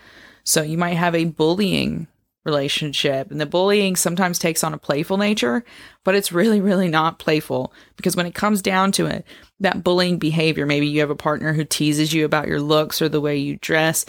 So 0.45 0.63
you 0.63 0.77
might 0.77 0.95
have 0.95 1.15
a 1.15 1.25
bullying 1.25 2.07
relationship, 2.45 3.31
and 3.31 3.41
the 3.41 3.47
bullying 3.47 3.97
sometimes 3.97 4.39
takes 4.39 4.63
on 4.63 4.75
a 4.75 4.79
playful 4.79 5.17
nature, 5.17 5.65
but 6.05 6.15
it's 6.15 6.33
really, 6.33 6.61
really 6.61 6.89
not 6.89 7.19
playful 7.19 7.73
because 7.97 8.17
when 8.17 8.27
it 8.27 8.35
comes 8.35 8.61
down 8.61 8.93
to 8.93 9.07
it, 9.07 9.25
that 9.61 9.83
bullying 9.83 10.19
behavior, 10.19 10.67
maybe 10.67 10.87
you 10.87 11.01
have 11.01 11.11
a 11.11 11.17
partner 11.17 11.55
who 11.55 11.65
teases 11.65 12.13
you 12.13 12.27
about 12.27 12.47
your 12.47 12.61
looks 12.61 13.01
or 13.01 13.09
the 13.09 13.21
way 13.21 13.37
you 13.37 13.57
dress. 13.57 14.05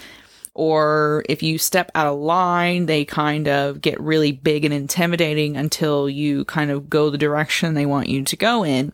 Or 0.54 1.24
if 1.28 1.44
you 1.44 1.58
step 1.58 1.92
out 1.96 2.08
of 2.08 2.18
line, 2.18 2.86
they 2.86 3.04
kind 3.04 3.48
of 3.48 3.82
get 3.82 4.00
really 4.00 4.32
big 4.32 4.64
and 4.64 4.74
intimidating 4.74 5.58
until 5.58 6.10
you 6.10 6.46
kind 6.46 6.72
of 6.72 6.90
go 6.90 7.10
the 7.10 7.18
direction 7.18 7.74
they 7.74 7.86
want 7.86 8.08
you 8.08 8.24
to 8.24 8.36
go 8.38 8.64
in. 8.64 8.94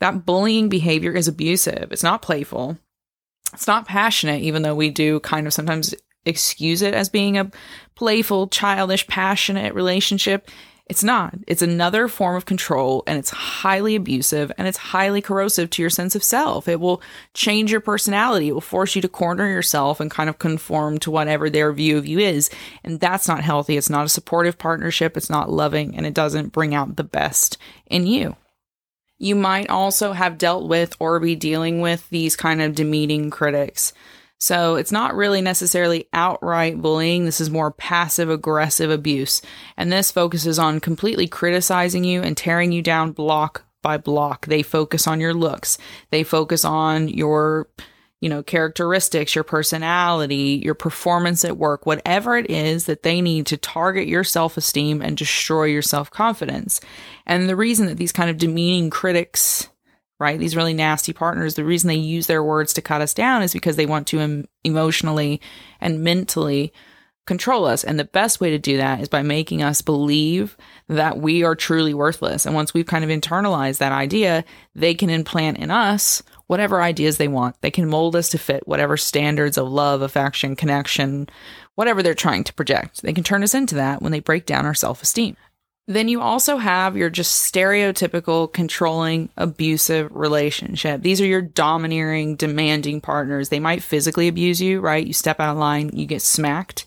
That 0.00 0.26
bullying 0.26 0.68
behavior 0.68 1.12
is 1.12 1.28
abusive. 1.28 1.92
It's 1.92 2.02
not 2.02 2.22
playful. 2.22 2.78
It's 3.52 3.66
not 3.66 3.86
passionate, 3.86 4.42
even 4.42 4.62
though 4.62 4.74
we 4.74 4.90
do 4.90 5.20
kind 5.20 5.46
of 5.46 5.54
sometimes 5.54 5.94
excuse 6.24 6.82
it 6.82 6.94
as 6.94 7.08
being 7.08 7.38
a 7.38 7.50
playful, 7.94 8.48
childish, 8.48 9.06
passionate 9.06 9.74
relationship. 9.74 10.48
It's 10.86 11.04
not. 11.04 11.34
It's 11.46 11.62
another 11.62 12.08
form 12.08 12.34
of 12.34 12.46
control 12.46 13.04
and 13.06 13.16
it's 13.16 13.30
highly 13.30 13.94
abusive 13.94 14.50
and 14.58 14.66
it's 14.66 14.76
highly 14.76 15.20
corrosive 15.20 15.70
to 15.70 15.82
your 15.82 15.90
sense 15.90 16.16
of 16.16 16.24
self. 16.24 16.66
It 16.66 16.80
will 16.80 17.00
change 17.32 17.70
your 17.70 17.80
personality. 17.80 18.48
It 18.48 18.52
will 18.52 18.60
force 18.60 18.96
you 18.96 19.02
to 19.02 19.08
corner 19.08 19.48
yourself 19.48 20.00
and 20.00 20.10
kind 20.10 20.28
of 20.28 20.40
conform 20.40 20.98
to 21.00 21.10
whatever 21.10 21.48
their 21.48 21.72
view 21.72 21.96
of 21.96 22.06
you 22.06 22.18
is. 22.18 22.50
And 22.82 22.98
that's 22.98 23.28
not 23.28 23.44
healthy. 23.44 23.76
It's 23.76 23.90
not 23.90 24.06
a 24.06 24.08
supportive 24.08 24.58
partnership. 24.58 25.16
It's 25.16 25.30
not 25.30 25.48
loving 25.48 25.96
and 25.96 26.06
it 26.06 26.14
doesn't 26.14 26.52
bring 26.52 26.74
out 26.74 26.96
the 26.96 27.04
best 27.04 27.56
in 27.86 28.08
you. 28.08 28.34
You 29.20 29.36
might 29.36 29.70
also 29.70 30.12
have 30.12 30.38
dealt 30.38 30.66
with 30.66 30.96
or 30.98 31.20
be 31.20 31.36
dealing 31.36 31.80
with 31.80 32.08
these 32.08 32.34
kind 32.34 32.60
of 32.60 32.74
demeaning 32.74 33.30
critics. 33.30 33.92
So 34.38 34.76
it's 34.76 34.90
not 34.90 35.14
really 35.14 35.42
necessarily 35.42 36.08
outright 36.14 36.80
bullying. 36.80 37.26
This 37.26 37.42
is 37.42 37.50
more 37.50 37.70
passive 37.70 38.30
aggressive 38.30 38.90
abuse. 38.90 39.42
And 39.76 39.92
this 39.92 40.10
focuses 40.10 40.58
on 40.58 40.80
completely 40.80 41.28
criticizing 41.28 42.02
you 42.02 42.22
and 42.22 42.34
tearing 42.34 42.72
you 42.72 42.80
down 42.80 43.12
block 43.12 43.64
by 43.82 43.98
block. 43.98 44.46
They 44.46 44.62
focus 44.62 45.06
on 45.06 45.20
your 45.20 45.34
looks. 45.34 45.76
They 46.10 46.22
focus 46.22 46.64
on 46.64 47.08
your 47.08 47.68
you 48.20 48.28
know, 48.28 48.42
characteristics, 48.42 49.34
your 49.34 49.44
personality, 49.44 50.60
your 50.62 50.74
performance 50.74 51.44
at 51.44 51.56
work, 51.56 51.86
whatever 51.86 52.36
it 52.36 52.50
is 52.50 52.84
that 52.84 53.02
they 53.02 53.22
need 53.22 53.46
to 53.46 53.56
target 53.56 54.06
your 54.06 54.24
self 54.24 54.56
esteem 54.56 55.00
and 55.00 55.16
destroy 55.16 55.64
your 55.64 55.82
self 55.82 56.10
confidence. 56.10 56.80
And 57.26 57.48
the 57.48 57.56
reason 57.56 57.86
that 57.86 57.96
these 57.96 58.12
kind 58.12 58.28
of 58.28 58.36
demeaning 58.36 58.90
critics, 58.90 59.68
right, 60.18 60.38
these 60.38 60.54
really 60.56 60.74
nasty 60.74 61.14
partners, 61.14 61.54
the 61.54 61.64
reason 61.64 61.88
they 61.88 61.94
use 61.94 62.26
their 62.26 62.44
words 62.44 62.74
to 62.74 62.82
cut 62.82 63.00
us 63.00 63.14
down 63.14 63.42
is 63.42 63.54
because 63.54 63.76
they 63.76 63.86
want 63.86 64.06
to 64.08 64.20
em- 64.20 64.48
emotionally 64.64 65.40
and 65.80 66.04
mentally 66.04 66.74
control 67.24 67.64
us. 67.64 67.84
And 67.84 67.98
the 67.98 68.04
best 68.04 68.40
way 68.40 68.50
to 68.50 68.58
do 68.58 68.76
that 68.78 69.00
is 69.00 69.08
by 69.08 69.22
making 69.22 69.62
us 69.62 69.80
believe 69.80 70.58
that 70.88 71.18
we 71.18 71.42
are 71.42 71.54
truly 71.54 71.94
worthless. 71.94 72.44
And 72.44 72.54
once 72.54 72.74
we've 72.74 72.86
kind 72.86 73.04
of 73.04 73.10
internalized 73.10 73.78
that 73.78 73.92
idea, 73.92 74.44
they 74.74 74.94
can 74.94 75.08
implant 75.08 75.58
in 75.58 75.70
us 75.70 76.22
whatever 76.50 76.82
ideas 76.82 77.16
they 77.16 77.28
want. 77.28 77.54
They 77.60 77.70
can 77.70 77.88
mold 77.88 78.16
us 78.16 78.28
to 78.30 78.38
fit 78.38 78.66
whatever 78.66 78.96
standards 78.96 79.56
of 79.56 79.68
love, 79.68 80.02
affection, 80.02 80.56
connection, 80.56 81.28
whatever 81.76 82.02
they're 82.02 82.12
trying 82.12 82.42
to 82.42 82.52
project. 82.52 83.02
They 83.02 83.12
can 83.12 83.22
turn 83.22 83.44
us 83.44 83.54
into 83.54 83.76
that 83.76 84.02
when 84.02 84.10
they 84.10 84.18
break 84.18 84.46
down 84.46 84.66
our 84.66 84.74
self 84.74 85.00
esteem. 85.00 85.36
Then 85.86 86.08
you 86.08 86.20
also 86.20 86.56
have 86.56 86.96
your 86.96 87.08
just 87.08 87.54
stereotypical 87.54 88.52
controlling 88.52 89.28
abusive 89.36 90.10
relationship. 90.12 91.02
These 91.02 91.20
are 91.20 91.26
your 91.26 91.40
domineering, 91.40 92.34
demanding 92.34 93.00
partners. 93.00 93.48
They 93.48 93.60
might 93.60 93.84
physically 93.84 94.26
abuse 94.26 94.60
you, 94.60 94.80
right? 94.80 95.06
You 95.06 95.12
step 95.12 95.38
out 95.38 95.52
of 95.52 95.58
line, 95.58 95.90
you 95.92 96.04
get 96.04 96.20
smacked. 96.20 96.84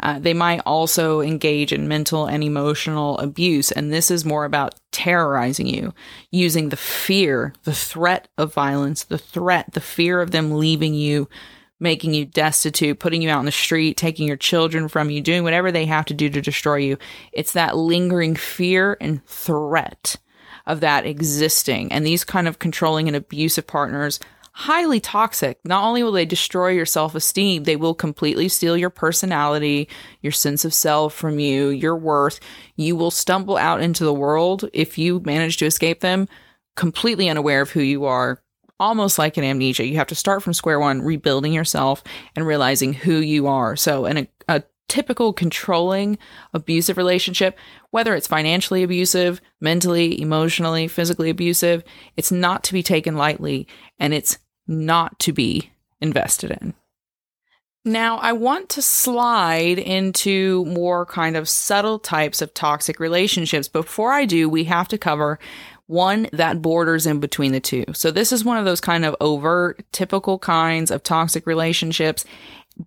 Uh, 0.00 0.18
they 0.18 0.34
might 0.34 0.60
also 0.60 1.20
engage 1.20 1.72
in 1.72 1.88
mental 1.88 2.26
and 2.26 2.44
emotional 2.44 3.18
abuse. 3.18 3.70
And 3.72 3.92
this 3.92 4.10
is 4.10 4.24
more 4.24 4.44
about 4.44 4.74
terrorizing 4.92 5.66
you, 5.66 5.92
using 6.30 6.68
the 6.68 6.76
fear, 6.76 7.52
the 7.64 7.74
threat 7.74 8.28
of 8.38 8.54
violence, 8.54 9.04
the 9.04 9.18
threat, 9.18 9.72
the 9.72 9.80
fear 9.80 10.20
of 10.20 10.30
them 10.30 10.52
leaving 10.52 10.94
you, 10.94 11.28
making 11.80 12.14
you 12.14 12.24
destitute, 12.24 12.98
putting 12.98 13.22
you 13.22 13.30
out 13.30 13.40
in 13.40 13.46
the 13.46 13.52
street, 13.52 13.96
taking 13.96 14.26
your 14.26 14.36
children 14.36 14.88
from 14.88 15.10
you, 15.10 15.20
doing 15.20 15.44
whatever 15.44 15.70
they 15.70 15.86
have 15.86 16.06
to 16.06 16.14
do 16.14 16.28
to 16.28 16.40
destroy 16.40 16.76
you. 16.76 16.98
It's 17.32 17.52
that 17.52 17.76
lingering 17.76 18.36
fear 18.36 18.96
and 19.00 19.24
threat 19.26 20.16
of 20.66 20.80
that 20.80 21.06
existing. 21.06 21.92
And 21.92 22.04
these 22.04 22.24
kind 22.24 22.46
of 22.46 22.58
controlling 22.58 23.08
and 23.08 23.16
abusive 23.16 23.66
partners 23.66 24.20
highly 24.58 24.98
toxic. 24.98 25.60
Not 25.64 25.84
only 25.84 26.02
will 26.02 26.10
they 26.10 26.24
destroy 26.24 26.70
your 26.70 26.84
self 26.84 27.14
esteem, 27.14 27.62
they 27.62 27.76
will 27.76 27.94
completely 27.94 28.48
steal 28.48 28.76
your 28.76 28.90
personality, 28.90 29.88
your 30.20 30.32
sense 30.32 30.64
of 30.64 30.74
self 30.74 31.14
from 31.14 31.38
you, 31.38 31.68
your 31.68 31.96
worth. 31.96 32.40
You 32.74 32.96
will 32.96 33.12
stumble 33.12 33.56
out 33.56 33.80
into 33.80 34.04
the 34.04 34.12
world 34.12 34.68
if 34.72 34.98
you 34.98 35.20
manage 35.20 35.58
to 35.58 35.66
escape 35.66 36.00
them 36.00 36.28
completely 36.74 37.28
unaware 37.28 37.60
of 37.62 37.70
who 37.70 37.80
you 37.80 38.04
are. 38.06 38.42
Almost 38.80 39.16
like 39.16 39.36
an 39.36 39.44
amnesia. 39.44 39.86
You 39.86 39.96
have 39.96 40.08
to 40.08 40.14
start 40.16 40.42
from 40.42 40.52
square 40.54 40.80
one, 40.80 41.02
rebuilding 41.02 41.52
yourself 41.52 42.02
and 42.34 42.44
realizing 42.44 42.92
who 42.92 43.18
you 43.18 43.46
are. 43.46 43.76
So, 43.76 44.06
in 44.06 44.18
a, 44.18 44.28
a 44.48 44.62
typical 44.88 45.32
controlling 45.32 46.18
abusive 46.52 46.96
relationship, 46.96 47.56
whether 47.90 48.14
it's 48.14 48.26
financially 48.26 48.82
abusive, 48.82 49.40
mentally, 49.60 50.20
emotionally, 50.20 50.88
physically 50.88 51.30
abusive, 51.30 51.84
it's 52.16 52.32
not 52.32 52.64
to 52.64 52.72
be 52.72 52.82
taken 52.82 53.16
lightly 53.16 53.68
and 53.98 54.14
it's 54.14 54.38
not 54.68 55.18
to 55.20 55.32
be 55.32 55.72
invested 56.00 56.50
in. 56.50 56.74
Now, 57.84 58.18
I 58.18 58.32
want 58.32 58.68
to 58.70 58.82
slide 58.82 59.78
into 59.78 60.64
more 60.66 61.06
kind 61.06 61.36
of 61.36 61.48
subtle 61.48 61.98
types 61.98 62.42
of 62.42 62.52
toxic 62.52 63.00
relationships. 63.00 63.66
Before 63.66 64.12
I 64.12 64.26
do, 64.26 64.48
we 64.48 64.64
have 64.64 64.88
to 64.88 64.98
cover 64.98 65.38
one 65.86 66.28
that 66.34 66.60
borders 66.60 67.06
in 67.06 67.18
between 67.18 67.52
the 67.52 67.60
two. 67.60 67.84
So, 67.94 68.10
this 68.10 68.30
is 68.30 68.44
one 68.44 68.58
of 68.58 68.66
those 68.66 68.80
kind 68.80 69.06
of 69.06 69.16
overt, 69.22 69.84
typical 69.90 70.38
kinds 70.38 70.90
of 70.90 71.02
toxic 71.02 71.46
relationships, 71.46 72.26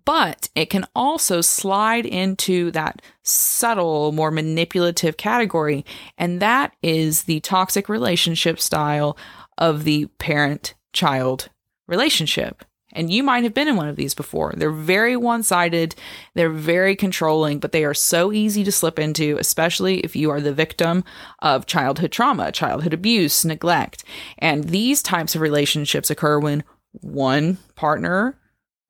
but 0.04 0.48
it 0.54 0.66
can 0.66 0.86
also 0.94 1.40
slide 1.40 2.06
into 2.06 2.70
that 2.70 3.02
subtle, 3.22 4.12
more 4.12 4.30
manipulative 4.30 5.16
category. 5.16 5.84
And 6.16 6.40
that 6.40 6.74
is 6.82 7.24
the 7.24 7.40
toxic 7.40 7.88
relationship 7.88 8.60
style 8.60 9.16
of 9.58 9.84
the 9.84 10.06
parent 10.18 10.74
child 10.92 11.48
relationship. 11.86 12.64
And 12.94 13.10
you 13.10 13.22
might 13.22 13.44
have 13.44 13.54
been 13.54 13.68
in 13.68 13.76
one 13.76 13.88
of 13.88 13.96
these 13.96 14.14
before. 14.14 14.52
They're 14.54 14.70
very 14.70 15.16
one 15.16 15.42
sided, 15.42 15.94
they're 16.34 16.50
very 16.50 16.94
controlling, 16.94 17.58
but 17.58 17.72
they 17.72 17.84
are 17.84 17.94
so 17.94 18.32
easy 18.32 18.64
to 18.64 18.72
slip 18.72 18.98
into, 18.98 19.38
especially 19.38 20.00
if 20.00 20.14
you 20.14 20.30
are 20.30 20.40
the 20.40 20.52
victim 20.52 21.02
of 21.38 21.66
childhood 21.66 22.12
trauma, 22.12 22.52
childhood 22.52 22.92
abuse, 22.92 23.44
neglect. 23.44 24.04
And 24.38 24.64
these 24.64 25.02
types 25.02 25.34
of 25.34 25.40
relationships 25.40 26.10
occur 26.10 26.38
when 26.38 26.64
one 26.92 27.56
partner 27.74 28.38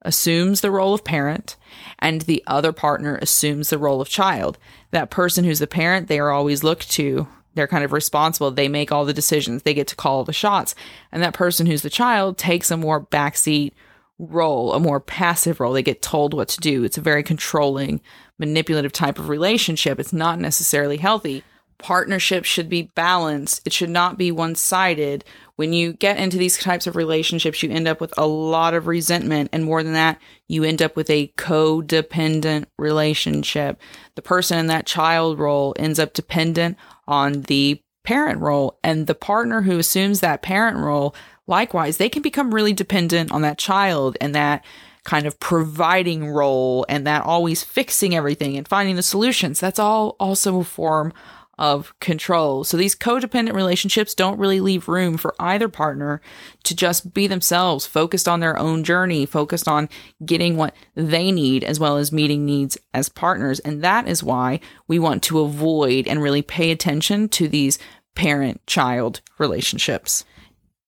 assumes 0.05 0.61
the 0.61 0.71
role 0.71 0.95
of 0.95 1.05
parent 1.05 1.57
and 2.01 2.23
the 2.23 2.43
other 2.49 2.73
partner 2.73 3.17
assumes 3.23 3.71
the 3.71 3.79
role 3.79 4.01
of 4.01 4.09
child. 4.09 4.59
That 4.91 5.11
person 5.11 5.45
who's 5.45 5.61
the 5.61 5.69
parent, 5.69 6.09
they 6.09 6.19
are 6.19 6.33
always 6.33 6.65
looked 6.65 6.91
to 6.93 7.29
they're 7.55 7.67
kind 7.67 7.85
of 7.85 7.93
responsible. 7.93 8.51
They 8.51 8.69
make 8.69 8.93
all 8.93 9.05
the 9.05 9.13
decisions. 9.13 9.63
They 9.63 9.75
get 9.75 9.89
to 9.89 9.97
call 9.97 10.25
the 10.25 10.33
shots. 10.33 10.75
And 11.11 11.23
that 11.23 11.35
person 11.35 11.67
who's 11.67 11.83
the 11.83 11.91
child 11.91 12.39
takes 12.39 12.71
a 12.71 12.77
more 12.77 13.05
backseat 13.05 13.73
role, 14.19 14.73
a 14.73 14.81
more 14.81 15.01
passive 15.01 15.61
role. 15.61 15.73
They 15.73 15.83
get 15.83 16.03
told 16.03 16.35
what 16.35 16.49
to 16.49 16.61
do. 16.61 16.85
It's 16.85 16.99
a 16.99 17.03
very 17.03 17.23
controlling, 17.23 18.01
manipulative 18.39 18.93
type 18.93 19.19
of 19.19 19.29
relationship. 19.29 19.99
It's 19.99 20.13
not 20.13 20.39
necessarily 20.39 20.97
healthy. 20.99 21.43
Partnership 21.79 22.45
should 22.45 22.69
be 22.69 22.93
balanced. 22.95 23.63
It 23.67 23.73
should 23.73 23.91
not 23.91 24.17
be 24.17 24.31
one 24.31 24.55
sided. 24.55 25.25
When 25.57 25.73
you 25.73 25.95
get 25.95 26.17
into 26.17 26.37
these 26.37 26.57
types 26.57 26.87
of 26.87 26.95
relationships, 26.95 27.61
you 27.61 27.71
end 27.71 27.89
up 27.89 28.01
with 28.01 28.15
a 28.17 28.27
lot 28.27 28.75
of 28.75 28.87
resentment. 28.87 29.51
And 29.53 29.65
more 29.65 29.83
than 29.83 29.95
that, 29.95 30.21
you 30.47 30.63
end 30.63 30.81
up 30.81 30.95
with 30.95 31.11
a 31.11 31.33
codependent 31.37 32.67
relationship. 32.79 33.81
The 34.15 34.23
person 34.23 34.59
in 34.59 34.69
that 34.69 34.87
child 34.87 35.41
role 35.41 35.75
ends 35.77 35.99
up 35.99 36.13
dependent 36.13 36.77
on 37.07 37.43
the 37.43 37.81
parent 38.05 38.41
role. 38.41 38.79
And 38.83 39.07
the 39.07 39.15
partner 39.15 39.63
who 39.63 39.79
assumes 39.79 40.21
that 40.21 40.43
parent 40.43 40.79
role, 40.79 41.15
likewise, 41.47 41.97
they 41.97 42.09
can 42.09 42.23
become 42.23 42.55
really 42.55 42.73
dependent 42.73 43.33
on 43.33 43.43
that 43.43 43.59
child 43.59 44.17
and 44.21 44.35
that 44.35 44.65
kind 45.05 45.27
of 45.27 45.39
providing 45.41 46.29
role 46.29 46.87
and 46.89 47.07
that 47.07 47.25
always 47.25 47.65
fixing 47.65 48.15
everything 48.15 48.57
and 48.57 48.69
finding 48.69 48.97
the 48.97 49.03
solutions. 49.03 49.59
That's 49.59 49.79
all 49.79 50.17
also 50.21 50.61
a 50.61 50.65
form 50.65 51.13
of 51.63 51.95
control. 52.01 52.65
So 52.65 52.77
these 52.77 52.97
codependent 52.97 53.55
relationships 53.55 54.17
don't 54.17 54.41
really 54.41 54.59
leave 54.59 54.89
room 54.89 55.17
for 55.17 55.33
either 55.39 55.69
partner 55.69 56.21
to 56.65 56.75
just 56.75 57.15
be 57.15 57.29
themselves, 57.29 57.87
focused 57.87 58.27
on 58.27 58.41
their 58.41 58.59
own 58.59 58.83
journey, 58.83 59.27
focused 59.27 59.69
on 59.69 59.89
getting 60.27 60.57
what 60.57 60.75
they 60.97 61.31
need 61.31 61.63
as 61.63 61.79
well 61.79 61.99
as 61.99 62.11
meeting 62.11 62.45
needs 62.45 62.77
as 62.93 63.09
partners. 63.09 63.61
And 63.61 63.81
that 63.81 64.09
is 64.09 64.25
why 64.25 64.59
we 64.89 64.99
want 64.99 65.23
to 65.23 65.39
avoid 65.39 66.09
and 66.09 66.21
really 66.21 66.43
pay 66.43 66.73
attention 66.73 67.29
to 67.29 67.47
these 67.47 67.79
parent 68.17 68.67
child 68.67 69.21
relationships. 69.39 70.25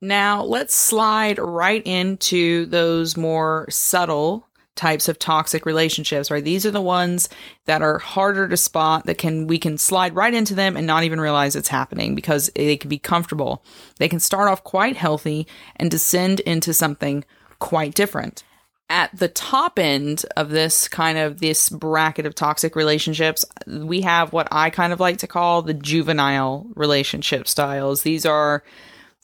Now, 0.00 0.42
let's 0.42 0.74
slide 0.74 1.38
right 1.38 1.86
into 1.86 2.66
those 2.66 3.16
more 3.16 3.66
subtle 3.70 4.48
types 4.76 5.08
of 5.08 5.18
toxic 5.18 5.66
relationships, 5.66 6.30
right? 6.30 6.44
These 6.44 6.66
are 6.66 6.70
the 6.70 6.80
ones 6.80 7.28
that 7.66 7.82
are 7.82 7.98
harder 7.98 8.48
to 8.48 8.56
spot 8.56 9.06
that 9.06 9.18
can, 9.18 9.46
we 9.46 9.58
can 9.58 9.78
slide 9.78 10.14
right 10.14 10.34
into 10.34 10.54
them 10.54 10.76
and 10.76 10.86
not 10.86 11.04
even 11.04 11.20
realize 11.20 11.54
it's 11.54 11.68
happening 11.68 12.14
because 12.14 12.50
they 12.54 12.76
can 12.76 12.88
be 12.88 12.98
comfortable. 12.98 13.64
They 13.98 14.08
can 14.08 14.20
start 14.20 14.48
off 14.48 14.64
quite 14.64 14.96
healthy 14.96 15.46
and 15.76 15.90
descend 15.90 16.40
into 16.40 16.74
something 16.74 17.24
quite 17.58 17.94
different. 17.94 18.42
At 18.90 19.16
the 19.16 19.28
top 19.28 19.78
end 19.78 20.26
of 20.36 20.50
this 20.50 20.88
kind 20.88 21.16
of 21.16 21.40
this 21.40 21.70
bracket 21.70 22.26
of 22.26 22.34
toxic 22.34 22.76
relationships, 22.76 23.44
we 23.66 24.02
have 24.02 24.32
what 24.32 24.48
I 24.52 24.70
kind 24.70 24.92
of 24.92 25.00
like 25.00 25.18
to 25.18 25.26
call 25.26 25.62
the 25.62 25.72
juvenile 25.72 26.66
relationship 26.74 27.48
styles. 27.48 28.02
These 28.02 28.26
are 28.26 28.62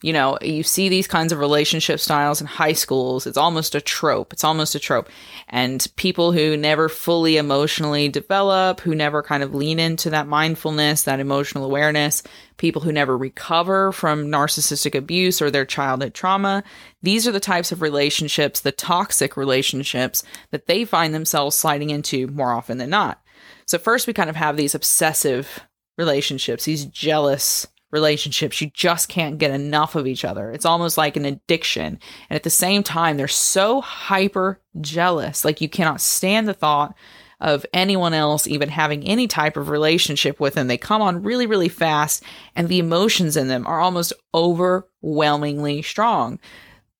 you 0.03 0.13
know, 0.13 0.37
you 0.41 0.63
see 0.63 0.89
these 0.89 1.07
kinds 1.07 1.31
of 1.31 1.37
relationship 1.37 1.99
styles 1.99 2.41
in 2.41 2.47
high 2.47 2.73
schools. 2.73 3.27
It's 3.27 3.37
almost 3.37 3.75
a 3.75 3.81
trope. 3.81 4.33
It's 4.33 4.43
almost 4.43 4.73
a 4.73 4.79
trope. 4.79 5.09
And 5.47 5.85
people 5.95 6.31
who 6.31 6.57
never 6.57 6.89
fully 6.89 7.37
emotionally 7.37 8.09
develop, 8.09 8.81
who 8.81 8.95
never 8.95 9.21
kind 9.21 9.43
of 9.43 9.53
lean 9.53 9.79
into 9.79 10.09
that 10.09 10.27
mindfulness, 10.27 11.03
that 11.03 11.19
emotional 11.19 11.65
awareness, 11.65 12.23
people 12.57 12.81
who 12.81 12.91
never 12.91 13.15
recover 13.15 13.91
from 13.91 14.27
narcissistic 14.27 14.95
abuse 14.95 15.39
or 15.39 15.51
their 15.51 15.65
childhood 15.65 16.15
trauma, 16.15 16.63
these 17.03 17.27
are 17.27 17.31
the 17.31 17.39
types 17.39 17.71
of 17.71 17.83
relationships, 17.83 18.61
the 18.61 18.71
toxic 18.71 19.37
relationships 19.37 20.23
that 20.49 20.65
they 20.65 20.83
find 20.83 21.13
themselves 21.13 21.55
sliding 21.55 21.91
into 21.91 22.25
more 22.27 22.53
often 22.53 22.79
than 22.79 22.89
not. 22.89 23.21
So 23.67 23.77
first 23.77 24.07
we 24.07 24.13
kind 24.13 24.31
of 24.31 24.35
have 24.35 24.57
these 24.57 24.73
obsessive 24.73 25.59
relationships, 25.97 26.65
these 26.65 26.85
jealous 26.85 27.67
relationships. 27.91 28.61
You 28.61 28.71
just 28.73 29.09
can't 29.09 29.37
get 29.37 29.51
enough 29.51 29.95
of 29.95 30.07
each 30.07 30.25
other. 30.25 30.51
It's 30.51 30.65
almost 30.65 30.97
like 30.97 31.15
an 31.17 31.25
addiction. 31.25 31.99
And 32.29 32.35
at 32.35 32.43
the 32.43 32.49
same 32.49 32.83
time, 32.83 33.17
they're 33.17 33.27
so 33.27 33.81
hyper 33.81 34.59
jealous. 34.79 35.45
Like 35.45 35.61
you 35.61 35.69
cannot 35.69 36.01
stand 36.01 36.47
the 36.47 36.53
thought 36.53 36.95
of 37.41 37.65
anyone 37.73 38.13
else 38.13 38.47
even 38.47 38.69
having 38.69 39.03
any 39.03 39.27
type 39.27 39.57
of 39.57 39.69
relationship 39.69 40.39
with 40.39 40.53
them. 40.53 40.67
They 40.67 40.77
come 40.77 41.01
on 41.01 41.23
really, 41.23 41.47
really 41.47 41.69
fast, 41.69 42.23
and 42.55 42.69
the 42.69 42.79
emotions 42.79 43.35
in 43.35 43.47
them 43.47 43.65
are 43.65 43.81
almost 43.81 44.13
overwhelmingly 44.33 45.81
strong. 45.81 46.39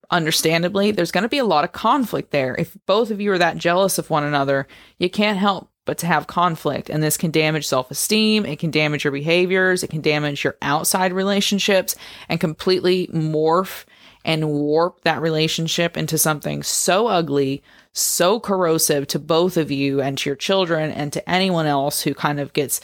Understandably, 0.10 0.92
there's 0.92 1.12
going 1.12 1.24
to 1.24 1.30
be 1.30 1.38
a 1.38 1.46
lot 1.46 1.64
of 1.64 1.72
conflict 1.72 2.32
there. 2.32 2.56
If 2.58 2.76
both 2.86 3.12
of 3.12 3.22
you 3.22 3.32
are 3.32 3.38
that 3.38 3.58
jealous 3.58 3.98
of 3.98 4.10
one 4.10 4.24
another, 4.26 4.68
you 4.98 5.10
can't 5.10 5.38
help 5.38 5.71
but 5.86 5.98
to 6.00 6.08
have 6.08 6.28
conflict. 6.28 6.90
And 6.90 7.02
this 7.02 7.18
can 7.18 7.32
damage 7.32 7.68
self 7.68 7.92
esteem, 7.92 8.46
it 8.46 8.60
can 8.60 8.72
damage 8.72 9.04
your 9.04 9.12
behaviors, 9.12 9.84
it 9.84 9.90
can 9.90 10.02
damage 10.02 10.44
your 10.44 10.58
outside 10.62 11.14
relationships, 11.14 11.96
and 12.30 12.40
completely 12.40 13.08
morph 13.08 13.86
and 14.24 14.50
warp 14.50 15.02
that 15.02 15.22
relationship 15.22 15.98
into 15.98 16.18
something 16.18 16.62
so 16.62 17.08
ugly, 17.08 17.64
so 17.94 18.40
corrosive 18.40 19.08
to 19.08 19.20
both 19.20 19.58
of 19.58 19.72
you 19.72 20.00
and 20.00 20.18
to 20.20 20.30
your 20.30 20.36
children 20.36 20.92
and 20.92 21.12
to 21.14 21.30
anyone 21.30 21.66
else 21.66 22.02
who 22.02 22.14
kind 22.14 22.40
of 22.40 22.54
gets 22.54 22.82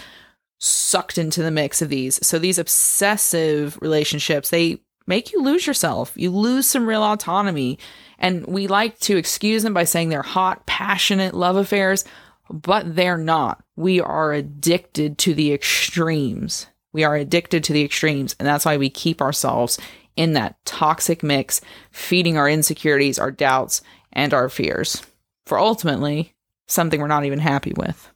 sucked 0.60 1.18
into 1.20 1.44
the 1.44 1.52
mix 1.52 1.82
of 1.82 1.90
these. 1.90 2.26
So 2.26 2.40
these 2.40 2.58
obsessive 2.58 3.78
relationships, 3.82 4.50
they 4.50 4.80
make 5.06 5.32
you 5.32 5.42
lose 5.42 5.68
yourself. 5.68 6.12
You 6.16 6.32
lose 6.32 6.68
some 6.68 6.88
real 6.88 7.04
autonomy. 7.04 7.78
And 8.20 8.46
we 8.48 8.68
like 8.68 9.00
to 9.02 9.18
excuse 9.18 9.64
them 9.64 9.74
by 9.74 9.84
saying 9.84 10.10
they're 10.10 10.24
hot, 10.24 10.66
passionate 10.66 11.36
love 11.36 11.56
affairs, 11.56 12.04
but 12.50 12.96
they're 12.96 13.18
not. 13.18 13.64
We 13.76 14.00
are 14.00 14.34
addicted 14.34 15.18
to 15.20 15.34
the 15.34 15.54
extremes. 15.54 16.68
We 16.94 17.04
are 17.04 17.16
addicted 17.16 17.64
to 17.66 17.74
the 17.74 17.84
extremes. 17.84 18.36
And 18.40 18.48
that's 18.48 18.66
why 18.66 18.78
we 18.78 18.90
keep 18.90 19.22
ourselves 19.22 19.80
in 20.16 20.34
that 20.34 20.58
toxic 20.66 21.24
mix, 21.24 21.62
feeding 21.92 22.38
our 22.38 22.50
insecurities, 22.50 23.20
our 23.20 23.32
doubts, 23.32 23.82
and 24.12 24.34
our 24.34 24.50
fears 24.50 25.06
for 25.46 25.60
ultimately 25.60 26.34
something 26.68 27.00
we're 27.00 27.08
not 27.08 27.26
even 27.26 27.40
happy 27.40 27.74
with. 27.78 28.10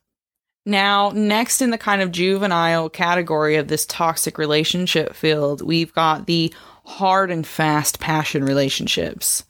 Now, 0.66 1.12
next 1.16 1.62
in 1.62 1.72
the 1.72 1.78
kind 1.78 2.02
of 2.02 2.12
juvenile 2.12 2.90
category 2.90 3.56
of 3.56 3.68
this 3.68 3.86
toxic 3.86 4.38
relationship 4.38 5.16
field, 5.16 5.62
we've 5.62 5.94
got 5.94 6.28
the 6.28 6.54
hard 6.86 7.32
and 7.32 7.46
fast 7.46 8.00
passion 8.00 8.44
relationships. 8.44 9.44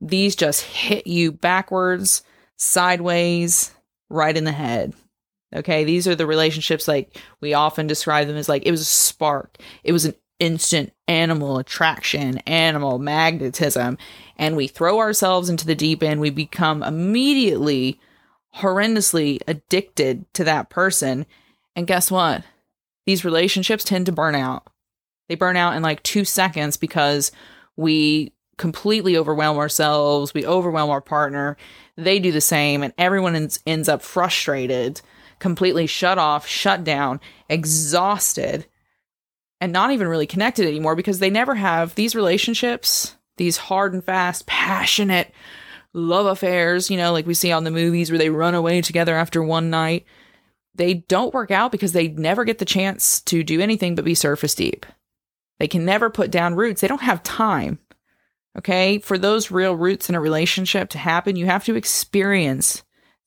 These 0.00 0.36
just 0.36 0.62
hit 0.62 1.06
you 1.06 1.32
backwards, 1.32 2.22
sideways, 2.56 3.70
right 4.12 4.36
in 4.36 4.44
the 4.44 4.52
head. 4.52 4.94
Okay, 5.54 5.84
these 5.84 6.08
are 6.08 6.14
the 6.14 6.26
relationships 6.26 6.88
like 6.88 7.18
we 7.40 7.52
often 7.52 7.86
describe 7.86 8.26
them 8.26 8.36
as 8.36 8.48
like 8.48 8.64
it 8.64 8.70
was 8.70 8.80
a 8.80 8.86
spark, 8.86 9.58
it 9.84 9.92
was 9.92 10.04
an 10.04 10.14
instant 10.38 10.92
animal 11.06 11.58
attraction, 11.58 12.38
animal 12.38 12.98
magnetism, 12.98 13.98
and 14.36 14.56
we 14.56 14.66
throw 14.66 14.98
ourselves 14.98 15.48
into 15.48 15.66
the 15.66 15.74
deep 15.74 16.02
end. 16.02 16.20
We 16.20 16.30
become 16.30 16.82
immediately 16.82 18.00
horrendously 18.56 19.40
addicted 19.46 20.32
to 20.34 20.44
that 20.44 20.68
person. 20.68 21.26
And 21.76 21.86
guess 21.86 22.10
what? 22.10 22.44
These 23.06 23.24
relationships 23.24 23.84
tend 23.84 24.06
to 24.06 24.12
burn 24.12 24.34
out. 24.34 24.66
They 25.28 25.34
burn 25.34 25.56
out 25.56 25.74
in 25.76 25.82
like 25.82 26.02
two 26.02 26.24
seconds 26.24 26.76
because 26.76 27.32
we 27.76 28.32
completely 28.58 29.16
overwhelm 29.16 29.58
ourselves, 29.58 30.34
we 30.34 30.46
overwhelm 30.46 30.90
our 30.90 31.00
partner. 31.00 31.56
They 31.96 32.18
do 32.18 32.32
the 32.32 32.40
same, 32.40 32.82
and 32.82 32.92
everyone 32.98 33.34
ends, 33.34 33.60
ends 33.66 33.88
up 33.88 34.02
frustrated, 34.02 35.00
completely 35.38 35.86
shut 35.86 36.18
off, 36.18 36.46
shut 36.46 36.84
down, 36.84 37.20
exhausted, 37.48 38.66
and 39.60 39.72
not 39.72 39.92
even 39.92 40.08
really 40.08 40.26
connected 40.26 40.66
anymore 40.66 40.96
because 40.96 41.18
they 41.18 41.30
never 41.30 41.54
have 41.54 41.94
these 41.94 42.14
relationships, 42.14 43.16
these 43.36 43.56
hard 43.56 43.94
and 43.94 44.04
fast, 44.04 44.46
passionate 44.46 45.32
love 45.94 46.26
affairs, 46.26 46.90
you 46.90 46.96
know, 46.96 47.12
like 47.12 47.26
we 47.26 47.34
see 47.34 47.52
on 47.52 47.64
the 47.64 47.70
movies 47.70 48.10
where 48.10 48.18
they 48.18 48.30
run 48.30 48.54
away 48.54 48.80
together 48.80 49.14
after 49.14 49.42
one 49.42 49.70
night. 49.70 50.04
They 50.74 50.94
don't 50.94 51.34
work 51.34 51.50
out 51.50 51.70
because 51.70 51.92
they 51.92 52.08
never 52.08 52.44
get 52.44 52.58
the 52.58 52.64
chance 52.64 53.20
to 53.22 53.44
do 53.44 53.60
anything 53.60 53.94
but 53.94 54.04
be 54.04 54.14
surface 54.14 54.54
deep. 54.54 54.86
They 55.58 55.68
can 55.68 55.84
never 55.84 56.10
put 56.10 56.30
down 56.30 56.56
roots. 56.56 56.80
They 56.80 56.88
don't 56.88 57.02
have 57.02 57.22
time. 57.22 57.78
Okay. 58.58 58.98
For 58.98 59.16
those 59.16 59.50
real 59.50 59.74
roots 59.74 60.08
in 60.08 60.14
a 60.14 60.20
relationship 60.20 60.90
to 60.90 60.98
happen, 60.98 61.36
you 61.36 61.46
have 61.46 61.64
to 61.64 61.74
experience 61.74 62.82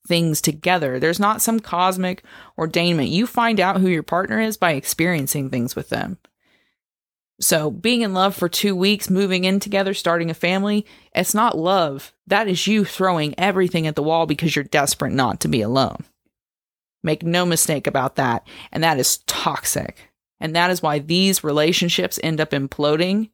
things 0.08 0.39
together. 0.39 1.00
There's 1.00 1.20
not 1.20 1.41
some 1.41 1.60
cosmic 1.60 2.24
ordainment. 2.58 3.10
You 3.10 3.25
find 3.25 3.60
out 3.60 3.82
who 3.82 3.88
your 3.88 4.03
partner 4.03 4.39
is 4.39 4.58
by 4.58 4.74
experiencing 4.74 5.50
things 5.50 5.75
with 5.75 5.89
them. 5.89 6.20
So, 7.41 7.70
being 7.70 8.01
in 8.01 8.13
love 8.13 8.34
for 8.34 8.48
two 8.48 8.75
weeks, 8.75 9.10
moving 9.10 9.44
in 9.44 9.60
together, 9.60 9.94
starting 9.94 10.29
a 10.29 10.36
family, 10.36 10.86
it's 11.13 11.34
not 11.34 11.58
love. 11.58 12.13
That 12.27 12.48
is 12.48 12.65
you 12.65 12.86
throwing 12.86 13.36
everything 13.38 13.88
at 13.88 13.96
the 13.96 14.03
wall 14.03 14.25
because 14.25 14.55
you're 14.55 14.63
desperate 14.63 15.12
not 15.12 15.41
to 15.41 15.50
be 15.50 15.62
alone. 15.62 16.05
Make 17.03 17.24
no 17.24 17.46
mistake 17.46 17.88
about 17.88 18.15
that. 18.15 18.48
And 18.72 18.84
that 18.84 19.00
is 19.00 19.17
toxic. 19.27 20.12
And 20.39 20.55
that 20.55 20.72
is 20.72 20.82
why 20.82 21.00
these 21.00 21.44
relationships 21.44 22.20
end 22.24 22.39
up 22.39 22.51
imploding. 22.51 23.29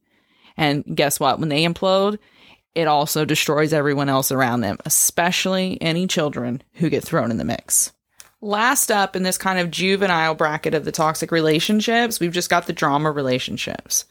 And 0.57 0.83
guess 0.95 1.19
what? 1.19 1.39
When 1.39 1.49
they 1.49 1.63
implode, 1.63 2.17
it 2.73 2.87
also 2.87 3.25
destroys 3.25 3.73
everyone 3.73 4.09
else 4.09 4.31
around 4.31 4.61
them, 4.61 4.77
especially 4.85 5.77
any 5.81 6.07
children 6.07 6.61
who 6.73 6.89
get 6.89 7.03
thrown 7.03 7.31
in 7.31 7.37
the 7.37 7.45
mix. 7.45 7.91
Last 8.43 8.89
up 8.89 9.15
in 9.15 9.23
this 9.23 9.37
kind 9.37 9.59
of 9.59 9.69
juvenile 9.69 10.33
bracket 10.33 10.73
of 10.73 10.83
the 10.83 10.91
toxic 10.91 11.31
relationships, 11.31 12.19
we've 12.19 12.31
just 12.31 12.49
got 12.49 12.65
the 12.65 12.73
drama 12.73 13.11
relationships. 13.11 14.05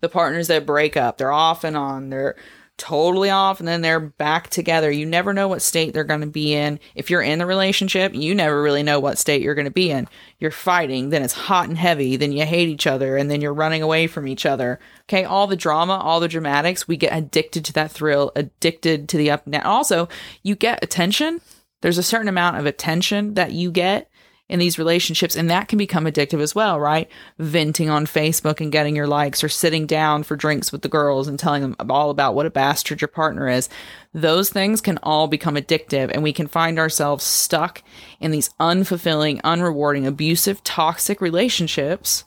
The 0.00 0.08
partners 0.08 0.46
that 0.48 0.64
break 0.64 0.96
up, 0.96 1.18
they're 1.18 1.32
off 1.32 1.64
and 1.64 1.76
on, 1.76 2.08
they're 2.08 2.36
totally 2.76 3.30
off 3.30 3.60
and 3.60 3.68
then 3.68 3.82
they're 3.82 4.00
back 4.00 4.50
together. 4.50 4.90
You 4.90 5.06
never 5.06 5.32
know 5.32 5.48
what 5.48 5.62
state 5.62 5.94
they're 5.94 6.04
going 6.04 6.20
to 6.20 6.26
be 6.26 6.54
in. 6.54 6.80
If 6.94 7.10
you're 7.10 7.22
in 7.22 7.38
the 7.38 7.46
relationship, 7.46 8.14
you 8.14 8.34
never 8.34 8.62
really 8.62 8.82
know 8.82 9.00
what 9.00 9.18
state 9.18 9.42
you're 9.42 9.54
going 9.54 9.64
to 9.66 9.70
be 9.70 9.90
in. 9.90 10.08
You're 10.38 10.50
fighting, 10.50 11.10
then 11.10 11.22
it's 11.22 11.34
hot 11.34 11.68
and 11.68 11.78
heavy, 11.78 12.16
then 12.16 12.32
you 12.32 12.44
hate 12.44 12.68
each 12.68 12.86
other, 12.86 13.16
and 13.16 13.30
then 13.30 13.40
you're 13.40 13.54
running 13.54 13.82
away 13.82 14.06
from 14.06 14.26
each 14.26 14.44
other. 14.44 14.80
Okay, 15.02 15.24
all 15.24 15.46
the 15.46 15.56
drama, 15.56 15.94
all 15.94 16.20
the 16.20 16.28
dramatics, 16.28 16.88
we 16.88 16.96
get 16.96 17.16
addicted 17.16 17.64
to 17.66 17.72
that 17.74 17.90
thrill, 17.90 18.32
addicted 18.34 19.08
to 19.08 19.16
the 19.16 19.30
up 19.30 19.44
and 19.44 19.52
down. 19.52 19.62
Also, 19.62 20.08
you 20.42 20.56
get 20.56 20.82
attention 20.82 21.40
there's 21.84 21.98
a 21.98 22.02
certain 22.02 22.28
amount 22.28 22.56
of 22.56 22.64
attention 22.64 23.34
that 23.34 23.52
you 23.52 23.70
get 23.70 24.08
in 24.48 24.58
these 24.58 24.78
relationships, 24.78 25.36
and 25.36 25.48
that 25.48 25.68
can 25.68 25.78
become 25.78 26.04
addictive 26.04 26.40
as 26.40 26.54
well, 26.54 26.78
right? 26.78 27.08
Venting 27.38 27.88
on 27.88 28.04
Facebook 28.04 28.60
and 28.60 28.70
getting 28.70 28.94
your 28.94 29.06
likes, 29.06 29.42
or 29.42 29.48
sitting 29.48 29.86
down 29.86 30.22
for 30.22 30.36
drinks 30.36 30.70
with 30.70 30.82
the 30.82 30.88
girls 30.88 31.28
and 31.28 31.38
telling 31.38 31.62
them 31.62 31.76
all 31.88 32.10
about 32.10 32.34
what 32.34 32.44
a 32.44 32.50
bastard 32.50 33.00
your 33.00 33.08
partner 33.08 33.48
is. 33.48 33.70
Those 34.12 34.50
things 34.50 34.82
can 34.82 34.98
all 35.02 35.28
become 35.28 35.56
addictive, 35.56 36.10
and 36.12 36.22
we 36.22 36.32
can 36.32 36.46
find 36.46 36.78
ourselves 36.78 37.24
stuck 37.24 37.82
in 38.20 38.32
these 38.32 38.50
unfulfilling, 38.60 39.40
unrewarding, 39.40 40.06
abusive, 40.06 40.62
toxic 40.62 41.22
relationships 41.22 42.24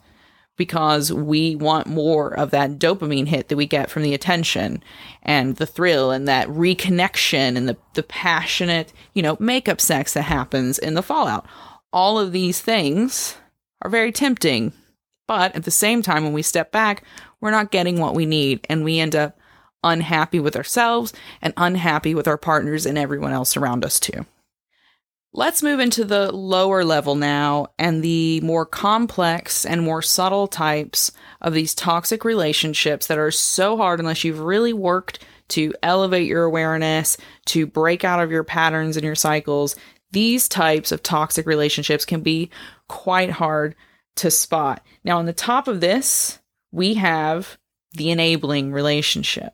because 0.58 1.14
we 1.14 1.56
want 1.56 1.86
more 1.88 2.34
of 2.38 2.50
that 2.50 2.80
dopamine 2.80 3.28
hit 3.28 3.48
that 3.48 3.56
we 3.56 3.68
get 3.68 3.90
from 3.90 4.02
the 4.02 4.16
attention 4.16 4.84
and 5.22 5.58
the 5.58 5.68
thrill 5.68 6.12
and 6.12 6.28
that 6.28 6.48
reconnection 6.48 7.56
and 7.56 7.70
the, 7.70 7.78
the 7.94 8.02
passionate, 8.02 8.92
you 9.14 9.22
know, 9.22 9.38
makeup 9.40 9.80
sex 9.80 10.14
that 10.14 10.24
happens 10.24 10.80
in 10.80 10.96
the 10.96 11.04
fallout. 11.04 11.46
All 11.98 12.20
of 12.20 12.32
these 12.32 12.62
things 12.62 13.38
are 13.82 13.90
very 13.90 14.12
tempting. 14.12 14.72
But 15.28 15.56
at 15.56 15.64
the 15.64 15.72
same 15.72 16.04
time, 16.04 16.24
when 16.24 16.32
we 16.32 16.44
step 16.44 16.72
back, 16.72 17.02
we're 17.42 17.50
not 17.50 17.72
getting 17.72 18.00
what 18.00 18.14
we 18.14 18.28
need 18.28 18.64
and 18.70 18.84
we 18.84 19.00
end 19.00 19.16
up 19.16 19.40
unhappy 19.84 20.40
with 20.40 20.56
ourselves 20.56 21.12
and 21.42 21.56
unhappy 21.58 22.14
with 22.14 22.28
our 22.28 22.38
partners 22.38 22.86
and 22.86 23.00
everyone 23.00 23.32
else 23.32 23.58
around 23.58 23.84
us 23.84 24.00
too. 24.00 24.28
Let's 25.34 25.64
move 25.64 25.80
into 25.80 26.06
the 26.06 26.32
lower 26.32 26.84
level 26.84 27.16
now 27.16 27.70
and 27.80 28.04
the 28.04 28.42
more 28.42 28.68
complex 28.68 29.66
and 29.66 29.82
more 29.82 30.04
subtle 30.04 30.46
types 30.46 31.12
of 31.42 31.56
these 31.56 31.74
toxic 31.74 32.24
relationships 32.24 33.08
that 33.08 33.18
are 33.18 33.32
so 33.32 33.76
hard 33.76 34.00
unless 34.00 34.24
you've 34.24 34.42
really 34.42 34.72
worked 34.72 35.26
to 35.48 35.74
elevate 35.82 36.28
your 36.28 36.44
awareness, 36.44 37.18
to 37.46 37.66
break 37.66 38.04
out 38.04 38.22
of 38.22 38.30
your 38.30 38.44
patterns 38.44 38.98
and 38.98 39.04
your 39.04 39.16
cycles. 39.16 39.76
These 40.12 40.48
types 40.48 40.92
of 40.92 41.04
toxic 41.04 41.46
relationships 41.46 42.06
can 42.06 42.22
be 42.22 42.50
quite 42.88 43.30
hard 43.30 43.76
to 44.18 44.32
spot. 44.32 44.86
Now, 45.04 45.20
on 45.20 45.26
the 45.26 45.34
top 45.34 45.68
of 45.68 45.82
this, 45.82 46.40
we 46.72 46.96
have 46.96 47.58
the 47.94 48.12
enabling 48.12 48.72
relationship. 48.72 49.54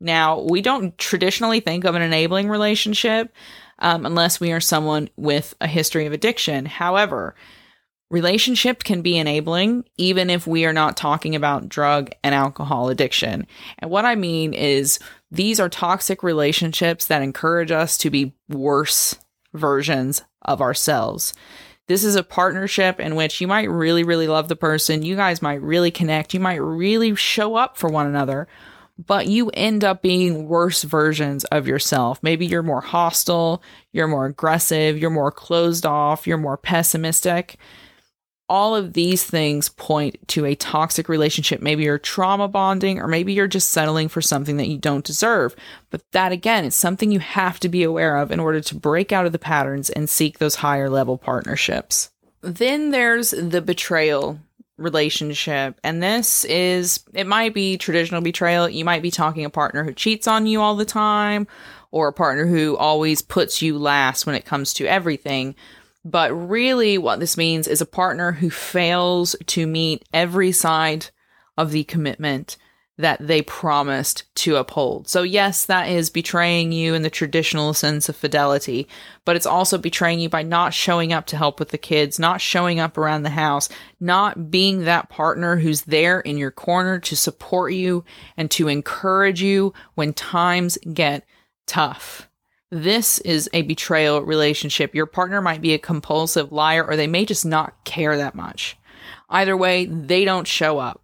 Now, 0.00 0.40
we 0.40 0.60
don't 0.60 0.96
traditionally 0.98 1.60
think 1.60 1.84
of 1.84 1.94
an 1.94 2.02
enabling 2.02 2.48
relationship 2.48 3.32
um, 3.78 4.06
unless 4.06 4.40
we 4.40 4.52
are 4.52 4.60
someone 4.60 5.08
with 5.16 5.54
a 5.60 5.66
history 5.66 6.06
of 6.06 6.12
addiction. 6.12 6.66
However, 6.66 7.34
relationship 8.10 8.84
can 8.84 9.02
be 9.02 9.18
enabling 9.18 9.84
even 9.96 10.30
if 10.30 10.46
we 10.46 10.64
are 10.64 10.72
not 10.72 10.96
talking 10.96 11.34
about 11.34 11.68
drug 11.68 12.10
and 12.22 12.34
alcohol 12.34 12.88
addiction. 12.88 13.46
And 13.78 13.90
what 13.90 14.04
I 14.04 14.14
mean 14.14 14.54
is 14.54 14.98
these 15.30 15.58
are 15.58 15.68
toxic 15.68 16.22
relationships 16.22 17.06
that 17.06 17.22
encourage 17.22 17.70
us 17.70 17.98
to 17.98 18.10
be 18.10 18.34
worse 18.48 19.16
versions 19.56 20.22
of 20.42 20.60
ourselves. 20.60 21.34
This 21.88 22.02
is 22.02 22.16
a 22.16 22.22
partnership 22.22 22.98
in 22.98 23.14
which 23.14 23.40
you 23.40 23.46
might 23.46 23.70
really, 23.70 24.02
really 24.02 24.26
love 24.26 24.48
the 24.48 24.56
person. 24.56 25.02
You 25.02 25.16
guys 25.16 25.40
might 25.40 25.62
really 25.62 25.90
connect. 25.90 26.34
You 26.34 26.40
might 26.40 26.56
really 26.56 27.14
show 27.14 27.54
up 27.54 27.76
for 27.76 27.88
one 27.88 28.06
another 28.06 28.48
but 28.98 29.26
you 29.26 29.50
end 29.50 29.84
up 29.84 30.02
being 30.02 30.48
worse 30.48 30.82
versions 30.82 31.44
of 31.46 31.66
yourself. 31.66 32.22
Maybe 32.22 32.46
you're 32.46 32.62
more 32.62 32.80
hostile, 32.80 33.62
you're 33.92 34.08
more 34.08 34.26
aggressive, 34.26 34.98
you're 34.98 35.10
more 35.10 35.30
closed 35.30 35.84
off, 35.84 36.26
you're 36.26 36.38
more 36.38 36.56
pessimistic. 36.56 37.56
All 38.48 38.76
of 38.76 38.92
these 38.92 39.24
things 39.24 39.68
point 39.68 40.28
to 40.28 40.44
a 40.44 40.54
toxic 40.54 41.08
relationship. 41.08 41.60
Maybe 41.60 41.84
you're 41.84 41.98
trauma 41.98 42.46
bonding, 42.46 43.00
or 43.00 43.08
maybe 43.08 43.32
you're 43.32 43.48
just 43.48 43.72
settling 43.72 44.08
for 44.08 44.20
something 44.20 44.56
that 44.58 44.68
you 44.68 44.78
don't 44.78 45.04
deserve. 45.04 45.56
But 45.90 46.02
that 46.12 46.30
again 46.30 46.64
is 46.64 46.74
something 46.74 47.10
you 47.10 47.18
have 47.18 47.58
to 47.60 47.68
be 47.68 47.82
aware 47.82 48.18
of 48.18 48.30
in 48.30 48.38
order 48.38 48.60
to 48.60 48.74
break 48.74 49.10
out 49.10 49.26
of 49.26 49.32
the 49.32 49.38
patterns 49.38 49.90
and 49.90 50.08
seek 50.08 50.38
those 50.38 50.56
higher 50.56 50.88
level 50.88 51.18
partnerships. 51.18 52.12
Then 52.42 52.90
there's 52.90 53.32
the 53.32 53.60
betrayal 53.60 54.38
relationship. 54.78 55.80
And 55.82 56.02
this 56.02 56.44
is, 56.44 57.02
it 57.14 57.26
might 57.26 57.54
be 57.54 57.78
traditional 57.78 58.20
betrayal. 58.20 58.68
You 58.68 58.84
might 58.84 59.02
be 59.02 59.10
talking 59.10 59.44
a 59.44 59.50
partner 59.50 59.84
who 59.84 59.92
cheats 59.92 60.28
on 60.28 60.46
you 60.46 60.60
all 60.60 60.76
the 60.76 60.84
time 60.84 61.46
or 61.90 62.08
a 62.08 62.12
partner 62.12 62.46
who 62.46 62.76
always 62.76 63.22
puts 63.22 63.62
you 63.62 63.78
last 63.78 64.26
when 64.26 64.34
it 64.34 64.44
comes 64.44 64.74
to 64.74 64.86
everything. 64.86 65.54
But 66.06 66.30
really, 66.30 66.98
what 66.98 67.18
this 67.18 67.36
means 67.36 67.66
is 67.66 67.80
a 67.80 67.86
partner 67.86 68.30
who 68.30 68.48
fails 68.48 69.34
to 69.46 69.66
meet 69.66 70.04
every 70.14 70.52
side 70.52 71.06
of 71.58 71.72
the 71.72 71.82
commitment 71.82 72.56
that 72.96 73.18
they 73.26 73.42
promised 73.42 74.22
to 74.36 74.54
uphold. 74.54 75.08
So, 75.08 75.24
yes, 75.24 75.66
that 75.66 75.88
is 75.88 76.08
betraying 76.08 76.70
you 76.70 76.94
in 76.94 77.02
the 77.02 77.10
traditional 77.10 77.74
sense 77.74 78.08
of 78.08 78.14
fidelity, 78.14 78.86
but 79.24 79.34
it's 79.34 79.46
also 79.46 79.78
betraying 79.78 80.20
you 80.20 80.28
by 80.28 80.44
not 80.44 80.72
showing 80.72 81.12
up 81.12 81.26
to 81.26 81.36
help 81.36 81.58
with 81.58 81.70
the 81.70 81.76
kids, 81.76 82.20
not 82.20 82.40
showing 82.40 82.78
up 82.78 82.96
around 82.96 83.24
the 83.24 83.30
house, 83.30 83.68
not 83.98 84.48
being 84.48 84.84
that 84.84 85.08
partner 85.08 85.56
who's 85.56 85.82
there 85.82 86.20
in 86.20 86.38
your 86.38 86.52
corner 86.52 87.00
to 87.00 87.16
support 87.16 87.72
you 87.72 88.04
and 88.36 88.48
to 88.52 88.68
encourage 88.68 89.42
you 89.42 89.74
when 89.96 90.12
times 90.12 90.78
get 90.94 91.26
tough. 91.66 92.28
This 92.82 93.18
is 93.20 93.48
a 93.52 93.62
betrayal 93.62 94.22
relationship. 94.22 94.94
Your 94.94 95.06
partner 95.06 95.40
might 95.40 95.62
be 95.62 95.74
a 95.74 95.78
compulsive 95.78 96.52
liar 96.52 96.84
or 96.84 96.96
they 96.96 97.06
may 97.06 97.24
just 97.24 97.46
not 97.46 97.84
care 97.84 98.16
that 98.16 98.34
much. 98.34 98.76
Either 99.30 99.56
way, 99.56 99.86
they 99.86 100.24
don't 100.24 100.46
show 100.46 100.78
up 100.78 101.00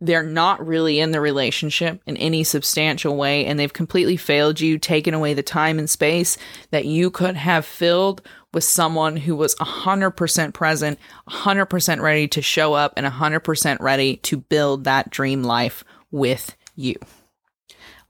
they're 0.00 0.22
not 0.22 0.66
really 0.66 0.98
in 0.98 1.10
the 1.10 1.20
relationship 1.20 2.00
in 2.06 2.16
any 2.16 2.42
substantial 2.42 3.16
way 3.16 3.44
and 3.44 3.58
they've 3.58 3.72
completely 3.72 4.16
failed 4.16 4.60
you, 4.60 4.78
taken 4.78 5.12
away 5.12 5.34
the 5.34 5.42
time 5.42 5.78
and 5.78 5.90
space 5.90 6.38
that 6.70 6.86
you 6.86 7.10
could 7.10 7.36
have 7.36 7.66
filled 7.66 8.22
with 8.52 8.64
someone 8.64 9.16
who 9.16 9.36
was 9.36 9.54
100% 9.56 10.54
present, 10.54 10.98
100% 11.28 12.00
ready 12.00 12.26
to 12.28 12.42
show 12.42 12.74
up, 12.74 12.94
and 12.96 13.06
100% 13.06 13.80
ready 13.80 14.16
to 14.16 14.38
build 14.38 14.84
that 14.84 15.10
dream 15.10 15.42
life 15.42 15.84
with 16.10 16.56
you. 16.74 16.96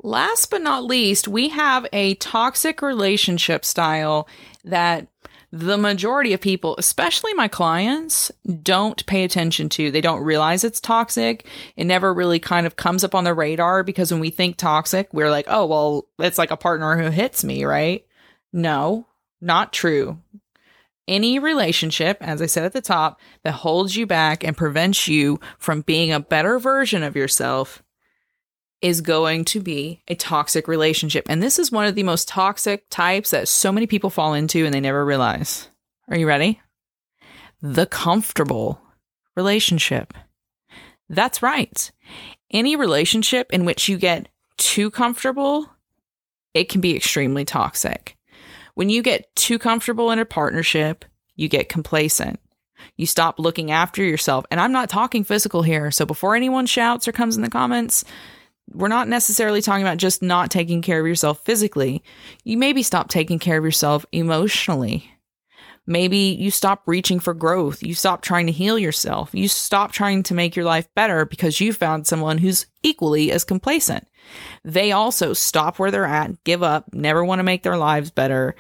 Last 0.03 0.51
but 0.51 0.63
not 0.63 0.85
least, 0.85 1.29
we 1.29 1.51
have 1.51 1.87
a 1.93 2.15
toxic 2.15 2.81
relationship 2.81 3.65
style 3.65 4.27
that 4.65 5.09
the 5.53 5.77
majority 5.77 6.33
of 6.33 6.41
people, 6.41 6.77
especially 6.79 7.35
my 7.35 7.49
clients, 7.49 8.31
don't 8.63 9.05
pay 9.07 9.25
attention 9.25 9.69
to. 9.71 9.91
They 9.91 10.01
don't 10.01 10.23
realize 10.23 10.65
it's 10.65 10.81
toxic. 10.81 11.47
It 11.77 11.85
never 11.85 12.15
really 12.15 12.39
kind 12.39 12.67
of 12.67 12.77
comes 12.77 13.05
up 13.05 13.15
on 13.15 13.25
the 13.25 13.35
radar 13.35 13.83
because 13.83 14.11
when 14.11 14.21
we 14.21 14.31
think 14.31 14.57
toxic, 14.57 15.13
we're 15.13 15.31
like, 15.31 15.47
oh, 15.49 15.67
well, 15.67 16.07
it's 16.19 16.39
like 16.39 16.53
a 16.53 16.57
partner 16.57 16.97
who 16.97 17.11
hits 17.11 17.45
me, 17.45 17.65
right? 17.65 18.07
No, 18.53 19.07
not 19.41 19.73
true. 19.73 20.19
Any 21.09 21.41
relationship, 21.41 22.19
as 22.21 22.41
I 22.41 22.47
said 22.47 22.65
at 22.65 22.73
the 22.73 22.81
top, 22.81 23.21
that 23.43 23.53
holds 23.53 23.97
you 23.97 24.07
back 24.07 24.45
and 24.45 24.57
prevents 24.57 25.09
you 25.09 25.41
from 25.59 25.83
being 25.83 26.13
a 26.13 26.21
better 26.21 26.59
version 26.61 27.03
of 27.03 27.17
yourself 27.17 27.83
is 28.83 29.01
going 29.01 29.45
to 29.45 29.61
be 29.61 30.01
a 30.09 30.15
toxic 30.15 30.67
relationship. 30.67 31.27
And 31.29 31.43
this 31.43 31.59
is 31.59 31.71
one 31.71 31.87
of 31.87 31.95
the 31.95 32.03
most 32.03 32.29
toxic 32.29 32.85
types 32.89 33.31
that 33.31 33.49
so 33.49 33.71
many 33.71 33.87
people 33.87 34.11
fall 34.11 34.35
into 34.35 34.65
and 34.65 34.73
they 34.73 34.81
never 34.81 35.05
realize. 35.05 35.69
Are 36.09 36.17
you 36.17 36.27
ready? 36.27 36.61
The 37.61 37.87
comfortable 37.87 38.81
relationship. 39.37 40.15
That's 41.09 41.43
right. 41.43 41.91
Any 42.51 42.77
relationship 42.77 43.53
in 43.53 43.65
which 43.65 43.89
you 43.89 43.99
get 43.99 44.29
too 44.57 44.91
comfortable, 44.91 45.69
it 46.55 46.69
can 46.69 46.81
be 46.81 46.97
extremely 46.97 47.45
toxic. 47.45 48.17
When 48.75 48.89
you 48.89 49.03
get 49.03 49.35
too 49.37 49.59
comfortable 49.59 50.11
in 50.11 50.19
a 50.19 50.25
partnership, 50.25 51.05
you 51.37 51.49
get 51.49 51.69
complacent. 51.69 52.41
You 52.97 53.07
stop 53.07 53.39
looking 53.39 53.71
after 53.71 54.03
yourself. 54.03 54.47
And 54.51 54.61
I'm 54.61 54.73
not 54.73 54.89
talking 54.89 55.25
physical 55.25 55.63
here. 55.63 55.91
So 55.91 56.07
before 56.07 56.35
anyone 56.35 56.67
shouts 56.67 57.07
or 57.07 57.13
comes 57.13 57.37
in 57.37 57.43
the 57.43 57.51
comments, 57.51 58.05
we're 58.73 58.89
not 58.89 59.09
necessarily 59.09 59.63
talking 59.63 59.83
about 59.83 59.99
just 59.99 60.23
not 60.23 60.51
taking 60.51 60.83
care 60.83 61.01
of 61.01 61.07
yourself 61.07 61.41
physically. 61.45 62.03
You 62.45 62.57
maybe 62.57 62.83
stop 62.83 63.09
taking 63.09 63.39
care 63.39 63.59
of 63.59 63.65
yourself 63.65 64.07
emotionally. 64.13 65.11
Maybe 65.87 66.19
you 66.19 66.51
stop 66.51 66.83
reaching 66.87 67.19
for 67.19 67.35
growth. 67.35 67.83
You 67.83 67.95
stop 67.95 68.23
trying 68.23 68.47
to 68.47 68.53
heal 68.53 68.79
yourself. 68.79 69.31
You 69.33 69.49
stop 69.49 69.93
trying 69.93 70.23
to 70.25 70.35
make 70.35 70.55
your 70.55 70.65
life 70.65 70.89
better 70.95 71.25
because 71.25 71.61
you 71.61 71.73
found 71.73 72.07
someone 72.07 72.39
who's 72.39 72.67
equally 72.83 73.33
as 73.33 73.45
complacent. 73.45 74.07
They 74.63 74.93
also 74.93 75.33
stop 75.33 75.79
where 75.79 75.91
they're 75.91 76.05
at, 76.05 76.45
give 76.45 76.63
up, 76.63 76.95
never 76.95 77.25
want 77.25 77.41
to 77.41 77.45
make 77.45 77.63
their 77.63 77.77
lives 77.77 78.11
better, 78.11 78.55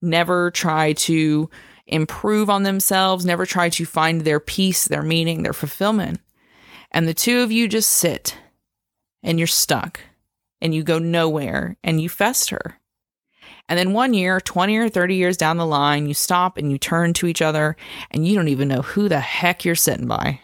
never 0.00 0.50
try 0.52 0.92
to 0.92 1.50
improve 1.86 2.48
on 2.50 2.62
themselves, 2.62 3.24
never 3.24 3.46
try 3.46 3.70
to 3.70 3.84
find 3.84 4.20
their 4.20 4.38
peace, 4.38 4.84
their 4.84 5.02
meaning, 5.02 5.42
their 5.42 5.54
fulfillment. 5.54 6.20
And 6.92 7.08
the 7.08 7.14
two 7.14 7.40
of 7.40 7.50
you 7.50 7.66
just 7.66 7.90
sit 7.90 8.36
and 9.22 9.38
you're 9.38 9.46
stuck 9.46 10.00
and 10.60 10.74
you 10.74 10.82
go 10.82 10.98
nowhere 10.98 11.76
and 11.82 12.00
you 12.00 12.08
fester. 12.08 12.78
And 13.68 13.78
then 13.78 13.92
one 13.92 14.14
year, 14.14 14.40
20 14.40 14.76
or 14.76 14.88
30 14.88 15.14
years 15.14 15.36
down 15.36 15.58
the 15.58 15.66
line, 15.66 16.06
you 16.06 16.14
stop 16.14 16.56
and 16.56 16.70
you 16.72 16.78
turn 16.78 17.12
to 17.14 17.26
each 17.26 17.42
other 17.42 17.76
and 18.10 18.26
you 18.26 18.34
don't 18.34 18.48
even 18.48 18.68
know 18.68 18.82
who 18.82 19.08
the 19.08 19.20
heck 19.20 19.64
you're 19.64 19.74
sitting 19.74 20.06
by. 20.06 20.40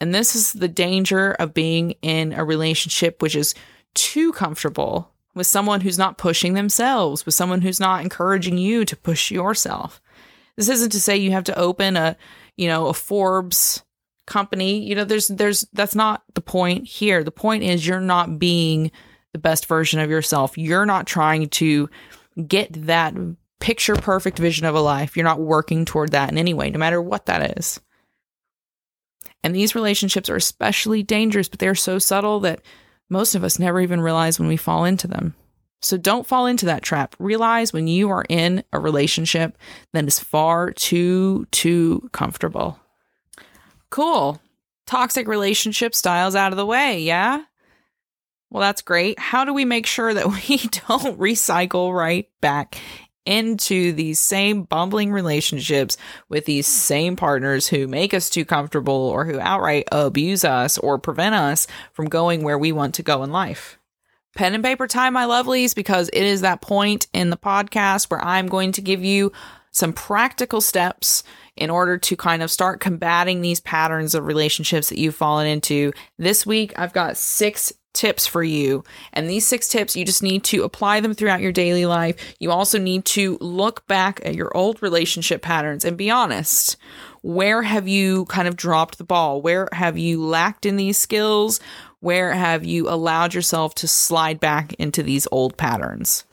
And 0.00 0.14
this 0.14 0.34
is 0.34 0.52
the 0.52 0.68
danger 0.68 1.32
of 1.32 1.54
being 1.54 1.92
in 2.02 2.32
a 2.32 2.44
relationship 2.44 3.20
which 3.20 3.36
is 3.36 3.54
too 3.94 4.32
comfortable 4.32 5.10
with 5.34 5.46
someone 5.46 5.80
who's 5.80 5.98
not 5.98 6.18
pushing 6.18 6.54
themselves, 6.54 7.24
with 7.24 7.34
someone 7.34 7.60
who's 7.60 7.80
not 7.80 8.02
encouraging 8.02 8.58
you 8.58 8.84
to 8.84 8.96
push 8.96 9.30
yourself. 9.30 10.00
This 10.56 10.68
isn't 10.68 10.90
to 10.90 11.00
say 11.00 11.16
you 11.16 11.30
have 11.32 11.44
to 11.44 11.58
open 11.58 11.96
a, 11.96 12.16
you 12.56 12.66
know, 12.66 12.88
a 12.88 12.94
Forbes 12.94 13.82
company. 14.30 14.82
You 14.86 14.94
know, 14.94 15.04
there's 15.04 15.28
there's 15.28 15.66
that's 15.74 15.94
not 15.94 16.22
the 16.34 16.40
point 16.40 16.86
here. 16.86 17.22
The 17.22 17.30
point 17.30 17.62
is 17.62 17.86
you're 17.86 18.00
not 18.00 18.38
being 18.38 18.90
the 19.32 19.38
best 19.38 19.66
version 19.66 20.00
of 20.00 20.08
yourself. 20.08 20.56
You're 20.56 20.86
not 20.86 21.06
trying 21.06 21.50
to 21.50 21.90
get 22.46 22.86
that 22.86 23.14
picture 23.60 23.94
perfect 23.94 24.38
vision 24.38 24.64
of 24.64 24.74
a 24.74 24.80
life. 24.80 25.16
You're 25.16 25.24
not 25.24 25.40
working 25.40 25.84
toward 25.84 26.12
that 26.12 26.30
in 26.30 26.38
any 26.38 26.54
way, 26.54 26.70
no 26.70 26.78
matter 26.78 27.02
what 27.02 27.26
that 27.26 27.58
is. 27.58 27.78
And 29.44 29.54
these 29.54 29.74
relationships 29.74 30.30
are 30.30 30.36
especially 30.36 31.02
dangerous, 31.02 31.48
but 31.48 31.58
they're 31.58 31.74
so 31.74 31.98
subtle 31.98 32.40
that 32.40 32.62
most 33.10 33.34
of 33.34 33.44
us 33.44 33.58
never 33.58 33.80
even 33.80 34.00
realize 34.00 34.38
when 34.38 34.48
we 34.48 34.56
fall 34.56 34.84
into 34.84 35.06
them. 35.06 35.34
So 35.82 35.96
don't 35.96 36.26
fall 36.26 36.46
into 36.46 36.66
that 36.66 36.82
trap. 36.82 37.16
Realize 37.18 37.72
when 37.72 37.88
you 37.88 38.10
are 38.10 38.24
in 38.28 38.64
a 38.72 38.78
relationship 38.78 39.56
that 39.92 40.06
is 40.06 40.18
far 40.18 40.72
too, 40.72 41.46
too 41.50 42.08
comfortable. 42.12 42.78
Cool. 43.90 44.40
Toxic 44.86 45.28
relationship 45.28 45.94
styles 45.94 46.34
out 46.34 46.52
of 46.52 46.56
the 46.56 46.66
way, 46.66 47.00
yeah? 47.00 47.42
Well, 48.50 48.60
that's 48.60 48.82
great. 48.82 49.18
How 49.18 49.44
do 49.44 49.52
we 49.54 49.64
make 49.64 49.86
sure 49.86 50.12
that 50.12 50.26
we 50.48 50.56
don't 50.88 51.18
recycle 51.18 51.94
right 51.94 52.28
back 52.40 52.78
into 53.26 53.92
these 53.92 54.18
same 54.18 54.62
bumbling 54.62 55.12
relationships 55.12 55.96
with 56.28 56.46
these 56.46 56.66
same 56.66 57.16
partners 57.16 57.68
who 57.68 57.86
make 57.86 58.14
us 58.14 58.30
too 58.30 58.44
comfortable 58.44 58.94
or 58.94 59.24
who 59.24 59.38
outright 59.38 59.86
abuse 59.92 60.44
us 60.44 60.78
or 60.78 60.98
prevent 60.98 61.34
us 61.34 61.66
from 61.92 62.08
going 62.08 62.42
where 62.42 62.58
we 62.58 62.72
want 62.72 62.94
to 62.94 63.02
go 63.02 63.22
in 63.22 63.30
life? 63.30 63.78
Pen 64.34 64.54
and 64.54 64.64
paper 64.64 64.86
time, 64.86 65.12
my 65.12 65.24
lovelies, 65.24 65.74
because 65.74 66.08
it 66.12 66.22
is 66.22 66.40
that 66.40 66.60
point 66.60 67.08
in 67.12 67.30
the 67.30 67.36
podcast 67.36 68.10
where 68.10 68.24
I'm 68.24 68.46
going 68.46 68.72
to 68.72 68.80
give 68.80 69.04
you 69.04 69.32
some 69.70 69.92
practical 69.92 70.60
steps 70.60 71.22
in 71.56 71.70
order 71.70 71.98
to 71.98 72.16
kind 72.16 72.42
of 72.42 72.50
start 72.50 72.80
combating 72.80 73.40
these 73.40 73.60
patterns 73.60 74.14
of 74.14 74.26
relationships 74.26 74.88
that 74.88 74.98
you've 74.98 75.14
fallen 75.14 75.46
into. 75.46 75.92
This 76.18 76.46
week, 76.46 76.72
I've 76.76 76.92
got 76.92 77.16
six 77.16 77.72
tips 77.92 78.26
for 78.26 78.42
you. 78.42 78.84
And 79.12 79.28
these 79.28 79.46
six 79.46 79.68
tips, 79.68 79.96
you 79.96 80.04
just 80.04 80.22
need 80.22 80.44
to 80.44 80.62
apply 80.62 81.00
them 81.00 81.14
throughout 81.14 81.40
your 81.40 81.52
daily 81.52 81.86
life. 81.86 82.34
You 82.38 82.50
also 82.50 82.78
need 82.78 83.04
to 83.06 83.36
look 83.40 83.86
back 83.86 84.20
at 84.24 84.34
your 84.34 84.56
old 84.56 84.82
relationship 84.82 85.42
patterns 85.42 85.84
and 85.84 85.96
be 85.96 86.10
honest. 86.10 86.76
Where 87.22 87.62
have 87.62 87.88
you 87.88 88.24
kind 88.26 88.48
of 88.48 88.56
dropped 88.56 88.98
the 88.98 89.04
ball? 89.04 89.42
Where 89.42 89.68
have 89.72 89.98
you 89.98 90.24
lacked 90.24 90.66
in 90.66 90.76
these 90.76 90.98
skills? 90.98 91.60
Where 92.00 92.32
have 92.32 92.64
you 92.64 92.88
allowed 92.88 93.34
yourself 93.34 93.74
to 93.76 93.88
slide 93.88 94.40
back 94.40 94.72
into 94.74 95.02
these 95.02 95.28
old 95.30 95.56
patterns? 95.56 96.24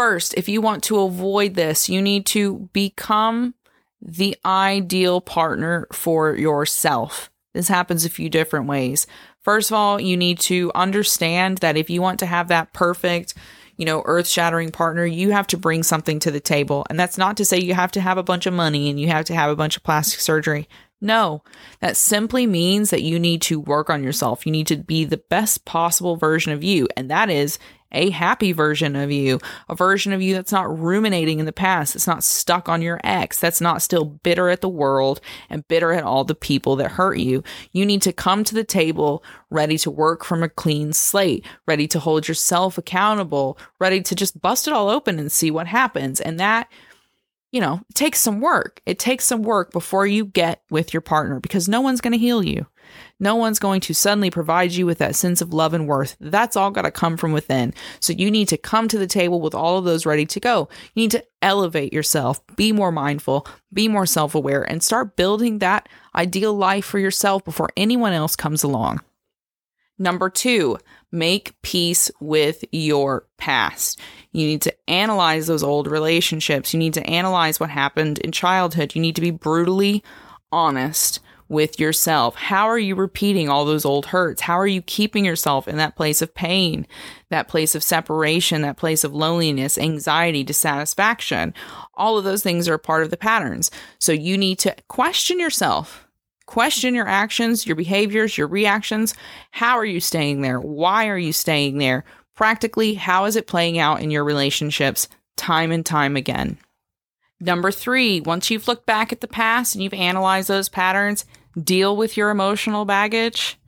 First, 0.00 0.32
if 0.32 0.48
you 0.48 0.62
want 0.62 0.82
to 0.84 1.00
avoid 1.00 1.56
this, 1.56 1.90
you 1.90 2.00
need 2.00 2.24
to 2.28 2.70
become 2.72 3.52
the 4.00 4.34
ideal 4.46 5.20
partner 5.20 5.86
for 5.92 6.34
yourself. 6.34 7.30
This 7.52 7.68
happens 7.68 8.06
a 8.06 8.08
few 8.08 8.30
different 8.30 8.66
ways. 8.66 9.06
First 9.42 9.70
of 9.70 9.74
all, 9.74 10.00
you 10.00 10.16
need 10.16 10.40
to 10.40 10.72
understand 10.74 11.58
that 11.58 11.76
if 11.76 11.90
you 11.90 12.00
want 12.00 12.18
to 12.20 12.26
have 12.26 12.48
that 12.48 12.72
perfect, 12.72 13.34
you 13.76 13.84
know, 13.84 14.00
earth 14.06 14.26
shattering 14.26 14.70
partner, 14.70 15.04
you 15.04 15.32
have 15.32 15.46
to 15.48 15.58
bring 15.58 15.82
something 15.82 16.18
to 16.20 16.30
the 16.30 16.40
table. 16.40 16.86
And 16.88 16.98
that's 16.98 17.18
not 17.18 17.36
to 17.36 17.44
say 17.44 17.58
you 17.58 17.74
have 17.74 17.92
to 17.92 18.00
have 18.00 18.16
a 18.16 18.22
bunch 18.22 18.46
of 18.46 18.54
money 18.54 18.88
and 18.88 18.98
you 18.98 19.08
have 19.08 19.26
to 19.26 19.34
have 19.34 19.50
a 19.50 19.56
bunch 19.56 19.76
of 19.76 19.82
plastic 19.82 20.20
surgery. 20.20 20.66
No, 21.02 21.42
that 21.80 21.98
simply 21.98 22.46
means 22.46 22.88
that 22.88 23.02
you 23.02 23.18
need 23.18 23.42
to 23.42 23.60
work 23.60 23.90
on 23.90 24.02
yourself. 24.02 24.46
You 24.46 24.52
need 24.52 24.66
to 24.68 24.76
be 24.76 25.04
the 25.04 25.18
best 25.18 25.66
possible 25.66 26.16
version 26.16 26.52
of 26.52 26.64
you. 26.64 26.88
And 26.96 27.10
that 27.10 27.28
is 27.28 27.58
a 27.92 28.10
happy 28.10 28.52
version 28.52 28.96
of 28.96 29.10
you, 29.10 29.38
a 29.68 29.74
version 29.74 30.12
of 30.12 30.22
you 30.22 30.34
that's 30.34 30.52
not 30.52 30.78
ruminating 30.78 31.38
in 31.38 31.46
the 31.46 31.52
past, 31.52 31.94
that's 31.94 32.06
not 32.06 32.24
stuck 32.24 32.68
on 32.68 32.82
your 32.82 33.00
ex, 33.04 33.38
that's 33.38 33.60
not 33.60 33.82
still 33.82 34.04
bitter 34.04 34.48
at 34.48 34.60
the 34.60 34.68
world 34.68 35.20
and 35.48 35.66
bitter 35.68 35.92
at 35.92 36.04
all 36.04 36.24
the 36.24 36.34
people 36.34 36.76
that 36.76 36.92
hurt 36.92 37.18
you. 37.18 37.42
You 37.72 37.84
need 37.84 38.02
to 38.02 38.12
come 38.12 38.44
to 38.44 38.54
the 38.54 38.64
table 38.64 39.24
ready 39.50 39.78
to 39.78 39.90
work 39.90 40.24
from 40.24 40.42
a 40.42 40.48
clean 40.48 40.92
slate, 40.92 41.44
ready 41.66 41.86
to 41.88 41.98
hold 41.98 42.28
yourself 42.28 42.78
accountable, 42.78 43.58
ready 43.78 44.00
to 44.02 44.14
just 44.14 44.40
bust 44.40 44.68
it 44.68 44.74
all 44.74 44.88
open 44.88 45.18
and 45.18 45.30
see 45.32 45.50
what 45.50 45.66
happens. 45.66 46.20
And 46.20 46.38
that 46.40 46.68
you 47.52 47.60
know, 47.60 47.80
it 47.88 47.94
takes 47.94 48.20
some 48.20 48.40
work. 48.40 48.80
It 48.86 48.98
takes 48.98 49.24
some 49.24 49.42
work 49.42 49.72
before 49.72 50.06
you 50.06 50.24
get 50.24 50.62
with 50.70 50.94
your 50.94 51.00
partner 51.00 51.40
because 51.40 51.68
no 51.68 51.80
one's 51.80 52.00
going 52.00 52.12
to 52.12 52.18
heal 52.18 52.44
you. 52.44 52.66
No 53.20 53.36
one's 53.36 53.58
going 53.58 53.82
to 53.82 53.94
suddenly 53.94 54.30
provide 54.30 54.72
you 54.72 54.86
with 54.86 54.98
that 54.98 55.14
sense 55.14 55.42
of 55.42 55.52
love 55.52 55.74
and 55.74 55.86
worth. 55.86 56.16
That's 56.20 56.56
all 56.56 56.70
got 56.70 56.82
to 56.82 56.90
come 56.90 57.18
from 57.18 57.32
within. 57.32 57.74
So 58.00 58.14
you 58.14 58.30
need 58.30 58.48
to 58.48 58.56
come 58.56 58.88
to 58.88 58.98
the 58.98 59.06
table 59.06 59.42
with 59.42 59.54
all 59.54 59.76
of 59.76 59.84
those 59.84 60.06
ready 60.06 60.24
to 60.24 60.40
go. 60.40 60.70
You 60.94 61.02
need 61.02 61.10
to 61.12 61.24
elevate 61.42 61.92
yourself, 61.92 62.40
be 62.56 62.72
more 62.72 62.90
mindful, 62.90 63.46
be 63.72 63.88
more 63.88 64.06
self 64.06 64.34
aware, 64.34 64.62
and 64.62 64.82
start 64.82 65.16
building 65.16 65.58
that 65.58 65.88
ideal 66.16 66.54
life 66.54 66.86
for 66.86 66.98
yourself 66.98 67.44
before 67.44 67.70
anyone 67.76 68.14
else 68.14 68.34
comes 68.34 68.62
along. 68.62 69.00
Number 69.98 70.30
two, 70.30 70.78
make 71.12 71.60
peace 71.60 72.10
with 72.20 72.64
your 72.72 73.26
past. 73.36 74.00
You 74.32 74.46
need 74.46 74.62
to 74.62 74.74
analyze 74.88 75.46
those 75.46 75.62
old 75.62 75.86
relationships. 75.86 76.72
You 76.72 76.78
need 76.78 76.94
to 76.94 77.06
analyze 77.06 77.60
what 77.60 77.68
happened 77.68 78.18
in 78.20 78.32
childhood. 78.32 78.94
You 78.94 79.02
need 79.02 79.16
to 79.16 79.20
be 79.20 79.30
brutally 79.30 80.02
honest 80.50 81.20
with 81.50 81.78
yourself. 81.78 82.34
How 82.36 82.66
are 82.66 82.78
you 82.78 82.94
repeating 82.94 83.50
all 83.50 83.66
those 83.66 83.84
old 83.84 84.06
hurts? 84.06 84.40
How 84.40 84.58
are 84.58 84.66
you 84.66 84.80
keeping 84.80 85.24
yourself 85.24 85.68
in 85.68 85.76
that 85.76 85.96
place 85.96 86.22
of 86.22 86.34
pain, 86.34 86.86
that 87.28 87.48
place 87.48 87.74
of 87.74 87.82
separation, 87.82 88.62
that 88.62 88.78
place 88.78 89.04
of 89.04 89.14
loneliness, 89.14 89.76
anxiety, 89.76 90.42
dissatisfaction? 90.42 91.52
All 91.94 92.16
of 92.16 92.24
those 92.24 92.42
things 92.42 92.68
are 92.68 92.78
part 92.78 93.02
of 93.02 93.10
the 93.10 93.18
patterns. 93.18 93.70
So 93.98 94.12
you 94.12 94.38
need 94.38 94.58
to 94.60 94.74
question 94.88 95.38
yourself 95.38 96.06
Question 96.50 96.96
your 96.96 97.06
actions, 97.06 97.64
your 97.64 97.76
behaviors, 97.76 98.36
your 98.36 98.48
reactions. 98.48 99.14
How 99.52 99.78
are 99.78 99.84
you 99.84 100.00
staying 100.00 100.40
there? 100.40 100.58
Why 100.58 101.06
are 101.06 101.16
you 101.16 101.32
staying 101.32 101.78
there? 101.78 102.02
Practically, 102.34 102.94
how 102.94 103.26
is 103.26 103.36
it 103.36 103.46
playing 103.46 103.78
out 103.78 104.02
in 104.02 104.10
your 104.10 104.24
relationships 104.24 105.06
time 105.36 105.70
and 105.70 105.86
time 105.86 106.16
again? 106.16 106.58
Number 107.38 107.70
three, 107.70 108.20
once 108.20 108.50
you've 108.50 108.66
looked 108.66 108.84
back 108.84 109.12
at 109.12 109.20
the 109.20 109.28
past 109.28 109.76
and 109.76 109.84
you've 109.84 109.94
analyzed 109.94 110.48
those 110.48 110.68
patterns, 110.68 111.24
deal 111.62 111.96
with 111.96 112.16
your 112.16 112.30
emotional 112.30 112.84
baggage. 112.84 113.58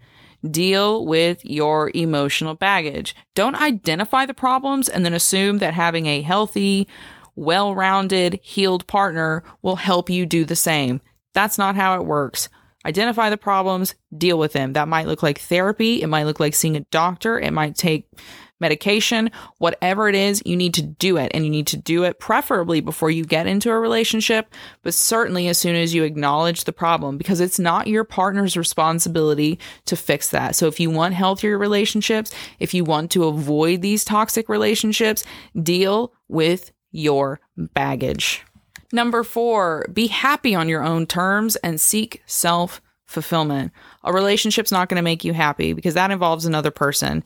Deal 0.48 1.06
with 1.06 1.44
your 1.44 1.92
emotional 1.94 2.54
baggage. 2.54 3.14
Don't 3.36 3.54
identify 3.54 4.26
the 4.26 4.34
problems 4.34 4.88
and 4.88 5.04
then 5.04 5.14
assume 5.14 5.58
that 5.58 5.72
having 5.72 6.06
a 6.06 6.22
healthy, 6.22 6.88
well 7.36 7.76
rounded, 7.76 8.40
healed 8.42 8.86
partner 8.88 9.44
will 9.62 9.76
help 9.76 10.10
you 10.10 10.26
do 10.26 10.44
the 10.44 10.56
same. 10.56 11.00
That's 11.32 11.58
not 11.58 11.76
how 11.76 11.94
it 11.94 12.04
works 12.04 12.48
identify 12.84 13.30
the 13.30 13.36
problems, 13.36 13.94
deal 14.16 14.38
with 14.38 14.52
them. 14.52 14.72
That 14.72 14.88
might 14.88 15.06
look 15.06 15.22
like 15.22 15.38
therapy, 15.38 16.02
it 16.02 16.08
might 16.08 16.24
look 16.24 16.40
like 16.40 16.54
seeing 16.54 16.76
a 16.76 16.80
doctor, 16.90 17.38
it 17.38 17.52
might 17.52 17.76
take 17.76 18.08
medication, 18.62 19.30
whatever 19.58 20.08
it 20.08 20.14
is, 20.14 20.42
you 20.46 20.56
need 20.56 20.72
to 20.74 20.82
do 20.82 21.18
it. 21.18 21.30
And 21.34 21.44
you 21.44 21.50
need 21.50 21.66
to 21.66 21.76
do 21.76 22.04
it 22.04 22.18
preferably 22.18 22.80
before 22.80 23.10
you 23.10 23.24
get 23.26 23.46
into 23.46 23.70
a 23.70 23.78
relationship, 23.78 24.54
but 24.82 24.94
certainly 24.94 25.48
as 25.48 25.58
soon 25.58 25.76
as 25.76 25.94
you 25.94 26.04
acknowledge 26.04 26.64
the 26.64 26.72
problem, 26.72 27.18
because 27.18 27.40
it's 27.40 27.58
not 27.58 27.86
your 27.86 28.04
partner's 28.04 28.56
responsibility 28.56 29.58
to 29.84 29.96
fix 29.96 30.30
that. 30.30 30.56
So 30.56 30.66
if 30.66 30.80
you 30.80 30.88
want 30.88 31.12
healthier 31.12 31.58
relationships, 31.58 32.32
if 32.58 32.72
you 32.72 32.84
want 32.84 33.10
to 33.10 33.24
avoid 33.24 33.82
these 33.82 34.04
toxic 34.04 34.48
relationships, 34.48 35.24
deal 35.62 36.14
with 36.28 36.72
your 36.90 37.40
baggage. 37.56 38.42
Number 38.92 39.22
four, 39.24 39.86
be 39.92 40.06
happy 40.06 40.54
on 40.54 40.68
your 40.68 40.84
own 40.84 41.06
terms 41.06 41.56
and 41.56 41.80
seek 41.80 42.22
self 42.26 42.80
fulfillment. 43.06 43.72
A 44.04 44.12
relationship's 44.12 44.72
not 44.72 44.88
going 44.88 44.96
to 44.96 45.02
make 45.02 45.24
you 45.24 45.32
happy 45.32 45.72
because 45.72 45.94
that 45.94 46.10
involves 46.10 46.44
another 46.44 46.70
person. 46.70 47.22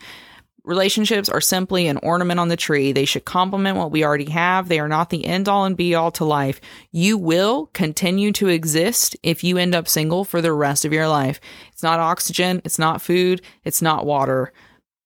Relationships 0.66 1.28
are 1.28 1.40
simply 1.40 1.86
an 1.86 1.98
ornament 2.02 2.40
on 2.40 2.48
the 2.48 2.56
tree. 2.56 2.90
They 2.90 3.04
should 3.04 3.24
complement 3.24 3.78
what 3.78 3.92
we 3.92 4.04
already 4.04 4.30
have. 4.30 4.68
They 4.68 4.80
are 4.80 4.88
not 4.88 5.10
the 5.10 5.24
end 5.24 5.48
all 5.48 5.64
and 5.64 5.76
be 5.76 5.94
all 5.94 6.10
to 6.10 6.24
life. 6.24 6.60
You 6.90 7.16
will 7.16 7.66
continue 7.66 8.32
to 8.32 8.48
exist 8.48 9.16
if 9.22 9.44
you 9.44 9.58
end 9.58 9.76
up 9.76 9.86
single 9.86 10.24
for 10.24 10.42
the 10.42 10.52
rest 10.52 10.84
of 10.84 10.92
your 10.92 11.06
life. 11.06 11.40
It's 11.72 11.84
not 11.84 12.00
oxygen, 12.00 12.62
it's 12.64 12.80
not 12.80 13.00
food, 13.00 13.42
it's 13.62 13.80
not 13.80 14.06
water. 14.06 14.52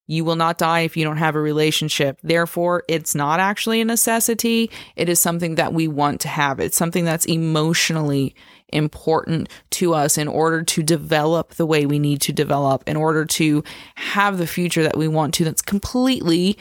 You 0.06 0.24
will 0.24 0.34
not 0.34 0.56
die 0.56 0.80
if 0.80 0.96
you 0.96 1.04
don't 1.04 1.18
have 1.18 1.36
a 1.36 1.40
relationship. 1.40 2.18
Therefore, 2.22 2.82
it's 2.88 3.14
not 3.14 3.38
actually 3.38 3.82
a 3.82 3.84
necessity. 3.84 4.70
It 4.96 5.10
is 5.10 5.20
something 5.20 5.56
that 5.56 5.74
we 5.74 5.86
want 5.88 6.22
to 6.22 6.28
have. 6.28 6.58
It's 6.58 6.76
something 6.76 7.04
that's 7.04 7.26
emotionally 7.26 8.34
important 8.72 9.48
to 9.70 9.94
us 9.94 10.18
in 10.18 10.28
order 10.28 10.62
to 10.62 10.82
develop 10.82 11.54
the 11.54 11.66
way 11.66 11.86
we 11.86 11.98
need 11.98 12.20
to 12.22 12.32
develop, 12.32 12.82
in 12.86 12.96
order 12.96 13.24
to 13.24 13.62
have 13.94 14.38
the 14.38 14.46
future 14.46 14.82
that 14.82 14.96
we 14.96 15.08
want 15.08 15.34
to, 15.34 15.44
that's 15.44 15.62
completely 15.62 16.56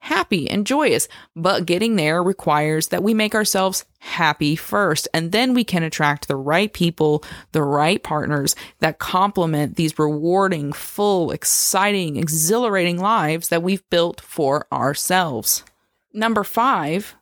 happy 0.00 0.48
and 0.48 0.66
joyous. 0.66 1.08
But 1.34 1.66
getting 1.66 1.96
there 1.96 2.22
requires 2.22 2.88
that 2.88 3.02
we 3.02 3.12
make 3.12 3.34
ourselves 3.34 3.84
happy 3.98 4.54
first, 4.54 5.08
and 5.12 5.32
then 5.32 5.52
we 5.52 5.64
can 5.64 5.82
attract 5.82 6.28
the 6.28 6.36
right 6.36 6.72
people, 6.72 7.24
the 7.50 7.62
right 7.62 8.00
partners 8.00 8.54
that 8.78 9.00
complement 9.00 9.74
these 9.74 9.98
rewarding, 9.98 10.72
full, 10.72 11.32
exciting, 11.32 12.16
exhilarating 12.16 13.00
lives 13.00 13.48
that 13.48 13.64
we've 13.64 13.88
built 13.90 14.20
for 14.20 14.68
ourselves. 14.72 15.64
Number 16.12 16.44
five, 16.44 17.16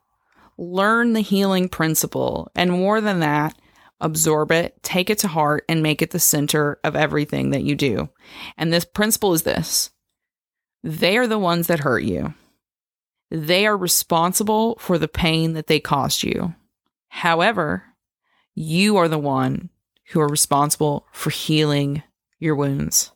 learn 0.59 1.15
the 1.15 1.21
healing 1.21 1.69
principle. 1.69 2.51
And 2.55 2.71
more 2.71 3.01
than 3.01 3.21
that, 3.21 3.57
absorb 4.05 4.53
it, 4.53 4.81
take 4.83 5.11
it 5.11 5.19
to 5.19 5.29
heart, 5.29 5.65
and 5.69 5.83
make 5.83 6.03
it 6.03 6.11
the 6.11 6.21
center 6.21 6.79
of 6.85 6.95
everything 6.95 7.51
that 7.51 7.65
you 7.65 7.75
do. 7.75 8.11
And 8.57 8.73
this 8.73 8.85
principle 8.85 9.33
is 9.33 9.43
this 9.43 9.91
they 10.85 11.17
are 11.17 11.27
the 11.27 11.39
ones 11.39 11.67
that 11.67 11.81
hurt 11.81 12.05
you. 12.05 12.35
They 13.31 13.67
are 13.67 13.77
responsible 13.77 14.77
for 14.79 14.99
the 14.99 15.09
pain 15.09 15.55
that 15.55 15.67
they 15.67 15.81
caused 15.81 16.23
you. 16.23 16.55
However, 17.09 17.85
you 18.55 18.97
are 18.99 19.09
the 19.09 19.19
one 19.19 19.71
who 20.11 20.21
are 20.21 20.29
responsible 20.29 21.07
for 21.11 21.31
healing 21.31 22.03
your 22.39 22.55
wounds. 22.55 23.11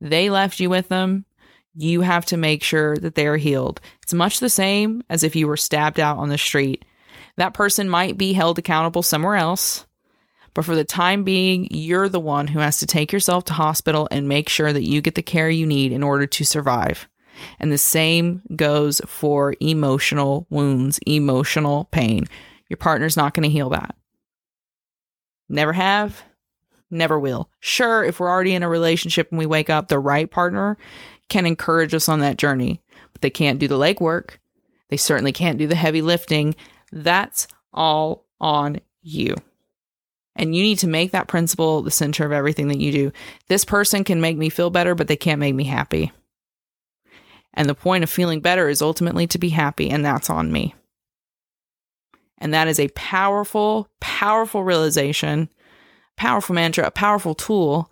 They 0.00 0.30
left 0.30 0.60
you 0.60 0.70
with 0.70 0.88
them. 0.88 1.24
You 1.74 2.02
have 2.02 2.24
to 2.26 2.36
make 2.36 2.62
sure 2.62 2.96
that 2.96 3.16
they 3.16 3.26
are 3.26 3.36
healed. 3.36 3.80
It's 4.02 4.14
much 4.14 4.38
the 4.38 4.48
same 4.48 5.02
as 5.10 5.24
if 5.24 5.34
you 5.34 5.48
were 5.48 5.56
stabbed 5.56 5.98
out 5.98 6.18
on 6.18 6.28
the 6.28 6.38
street. 6.38 6.84
That 7.36 7.54
person 7.54 7.88
might 7.88 8.16
be 8.16 8.32
held 8.32 8.58
accountable 8.58 9.02
somewhere 9.02 9.36
else, 9.36 9.86
but 10.54 10.64
for 10.64 10.74
the 10.74 10.84
time 10.84 11.24
being, 11.24 11.68
you're 11.70 12.08
the 12.08 12.20
one 12.20 12.48
who 12.48 12.58
has 12.58 12.78
to 12.78 12.86
take 12.86 13.12
yourself 13.12 13.44
to 13.44 13.52
hospital 13.52 14.08
and 14.10 14.28
make 14.28 14.48
sure 14.48 14.72
that 14.72 14.86
you 14.86 15.00
get 15.00 15.14
the 15.14 15.22
care 15.22 15.50
you 15.50 15.66
need 15.66 15.92
in 15.92 16.02
order 16.02 16.26
to 16.26 16.44
survive. 16.44 17.08
And 17.60 17.70
the 17.70 17.78
same 17.78 18.42
goes 18.56 19.00
for 19.06 19.54
emotional 19.60 20.46
wounds, 20.50 20.98
emotional 21.06 21.84
pain. 21.86 22.26
Your 22.68 22.76
partner's 22.76 23.16
not 23.16 23.34
going 23.34 23.44
to 23.44 23.52
heal 23.52 23.70
that. 23.70 23.94
Never 25.48 25.72
have, 25.72 26.22
never 26.90 27.18
will. 27.18 27.48
Sure, 27.60 28.04
if 28.04 28.20
we're 28.20 28.30
already 28.30 28.54
in 28.54 28.62
a 28.62 28.68
relationship 28.68 29.30
and 29.30 29.38
we 29.38 29.46
wake 29.46 29.70
up, 29.70 29.88
the 29.88 29.98
right 29.98 30.30
partner 30.30 30.76
can 31.28 31.46
encourage 31.46 31.94
us 31.94 32.08
on 32.08 32.20
that 32.20 32.38
journey, 32.38 32.82
but 33.12 33.22
they 33.22 33.30
can't 33.30 33.58
do 33.58 33.68
the 33.68 33.78
legwork. 33.78 34.38
They 34.88 34.96
certainly 34.96 35.32
can't 35.32 35.58
do 35.58 35.66
the 35.66 35.74
heavy 35.74 36.02
lifting. 36.02 36.54
That's 36.92 37.46
all 37.72 38.26
on 38.40 38.80
you. 39.02 39.36
And 40.38 40.54
you 40.54 40.62
need 40.62 40.78
to 40.78 40.88
make 40.88 41.10
that 41.10 41.26
principle 41.26 41.82
the 41.82 41.90
center 41.90 42.24
of 42.24 42.30
everything 42.32 42.68
that 42.68 42.78
you 42.78 42.92
do. 42.92 43.12
This 43.48 43.64
person 43.64 44.04
can 44.04 44.20
make 44.20 44.38
me 44.38 44.48
feel 44.48 44.70
better, 44.70 44.94
but 44.94 45.08
they 45.08 45.16
can't 45.16 45.40
make 45.40 45.54
me 45.54 45.64
happy. 45.64 46.12
And 47.54 47.68
the 47.68 47.74
point 47.74 48.04
of 48.04 48.10
feeling 48.10 48.40
better 48.40 48.68
is 48.68 48.80
ultimately 48.80 49.26
to 49.26 49.38
be 49.38 49.48
happy, 49.48 49.90
and 49.90 50.04
that's 50.04 50.30
on 50.30 50.52
me. 50.52 50.76
And 52.38 52.54
that 52.54 52.68
is 52.68 52.78
a 52.78 52.88
powerful, 52.90 53.88
powerful 53.98 54.62
realization, 54.62 55.48
powerful 56.16 56.54
mantra, 56.54 56.86
a 56.86 56.92
powerful 56.92 57.34
tool 57.34 57.90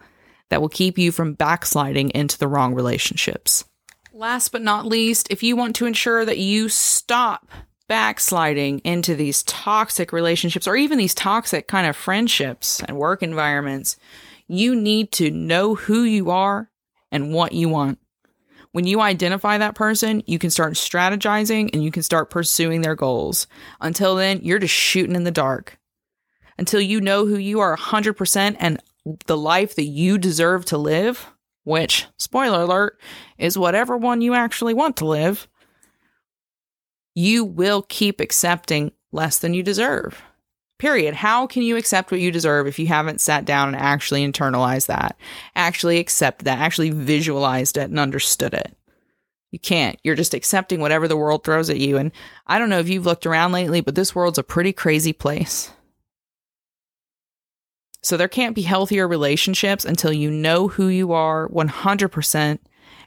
that 0.48 0.60
will 0.60 0.68
keep 0.68 0.98
you 0.98 1.10
from 1.10 1.34
backsliding 1.34 2.10
into 2.10 2.38
the 2.38 2.46
wrong 2.46 2.74
relationships. 2.74 3.64
Last 4.12 4.50
but 4.50 4.62
not 4.62 4.86
least, 4.86 5.26
if 5.30 5.42
you 5.42 5.56
want 5.56 5.74
to 5.76 5.86
ensure 5.86 6.24
that 6.24 6.38
you 6.38 6.68
stop 6.68 7.50
backsliding 7.88 8.80
into 8.80 9.14
these 9.14 9.42
toxic 9.44 10.12
relationships 10.12 10.66
or 10.66 10.76
even 10.76 10.98
these 10.98 11.14
toxic 11.14 11.68
kind 11.68 11.86
of 11.86 11.96
friendships 11.96 12.82
and 12.82 12.96
work 12.96 13.22
environments, 13.22 13.96
you 14.48 14.74
need 14.74 15.12
to 15.12 15.30
know 15.30 15.74
who 15.74 16.02
you 16.02 16.30
are 16.30 16.70
and 17.10 17.32
what 17.32 17.52
you 17.52 17.68
want. 17.68 17.98
When 18.72 18.86
you 18.86 19.00
identify 19.00 19.58
that 19.58 19.74
person, 19.74 20.22
you 20.26 20.38
can 20.38 20.50
start 20.50 20.74
strategizing 20.74 21.70
and 21.72 21.82
you 21.82 21.90
can 21.90 22.02
start 22.02 22.28
pursuing 22.30 22.82
their 22.82 22.94
goals. 22.94 23.46
Until 23.80 24.16
then, 24.16 24.40
you're 24.42 24.58
just 24.58 24.74
shooting 24.74 25.16
in 25.16 25.24
the 25.24 25.30
dark. 25.30 25.78
Until 26.58 26.80
you 26.80 27.00
know 27.00 27.26
who 27.26 27.38
you 27.38 27.60
are 27.60 27.76
100% 27.76 28.56
and 28.58 28.82
the 29.26 29.36
life 29.36 29.76
that 29.76 29.84
you 29.84 30.18
deserve 30.18 30.64
to 30.66 30.78
live, 30.78 31.26
which, 31.64 32.06
spoiler 32.18 32.62
alert, 32.62 33.00
is 33.38 33.56
whatever 33.56 33.96
one 33.96 34.20
you 34.20 34.34
actually 34.34 34.74
want 34.74 34.96
to 34.98 35.06
live, 35.06 35.48
you 37.16 37.44
will 37.44 37.82
keep 37.88 38.20
accepting 38.20 38.92
less 39.10 39.38
than 39.38 39.54
you 39.54 39.62
deserve. 39.62 40.22
Period. 40.78 41.14
How 41.14 41.46
can 41.46 41.62
you 41.62 41.78
accept 41.78 42.10
what 42.10 42.20
you 42.20 42.30
deserve 42.30 42.66
if 42.66 42.78
you 42.78 42.86
haven't 42.86 43.22
sat 43.22 43.46
down 43.46 43.68
and 43.68 43.76
actually 43.78 44.24
internalized 44.24 44.86
that, 44.86 45.16
actually 45.56 45.98
accepted 45.98 46.44
that, 46.44 46.58
actually 46.58 46.90
visualized 46.90 47.78
it 47.78 47.88
and 47.88 47.98
understood 47.98 48.52
it? 48.52 48.76
You 49.50 49.58
can't. 49.58 49.98
You're 50.04 50.14
just 50.14 50.34
accepting 50.34 50.80
whatever 50.80 51.08
the 51.08 51.16
world 51.16 51.42
throws 51.42 51.70
at 51.70 51.80
you. 51.80 51.96
And 51.96 52.12
I 52.46 52.58
don't 52.58 52.68
know 52.68 52.80
if 52.80 52.90
you've 52.90 53.06
looked 53.06 53.24
around 53.24 53.52
lately, 53.52 53.80
but 53.80 53.94
this 53.94 54.14
world's 54.14 54.36
a 54.36 54.42
pretty 54.42 54.74
crazy 54.74 55.14
place. 55.14 55.72
So 58.02 58.18
there 58.18 58.28
can't 58.28 58.54
be 58.54 58.62
healthier 58.62 59.08
relationships 59.08 59.86
until 59.86 60.12
you 60.12 60.30
know 60.30 60.68
who 60.68 60.88
you 60.88 61.12
are 61.12 61.48
100% 61.48 62.58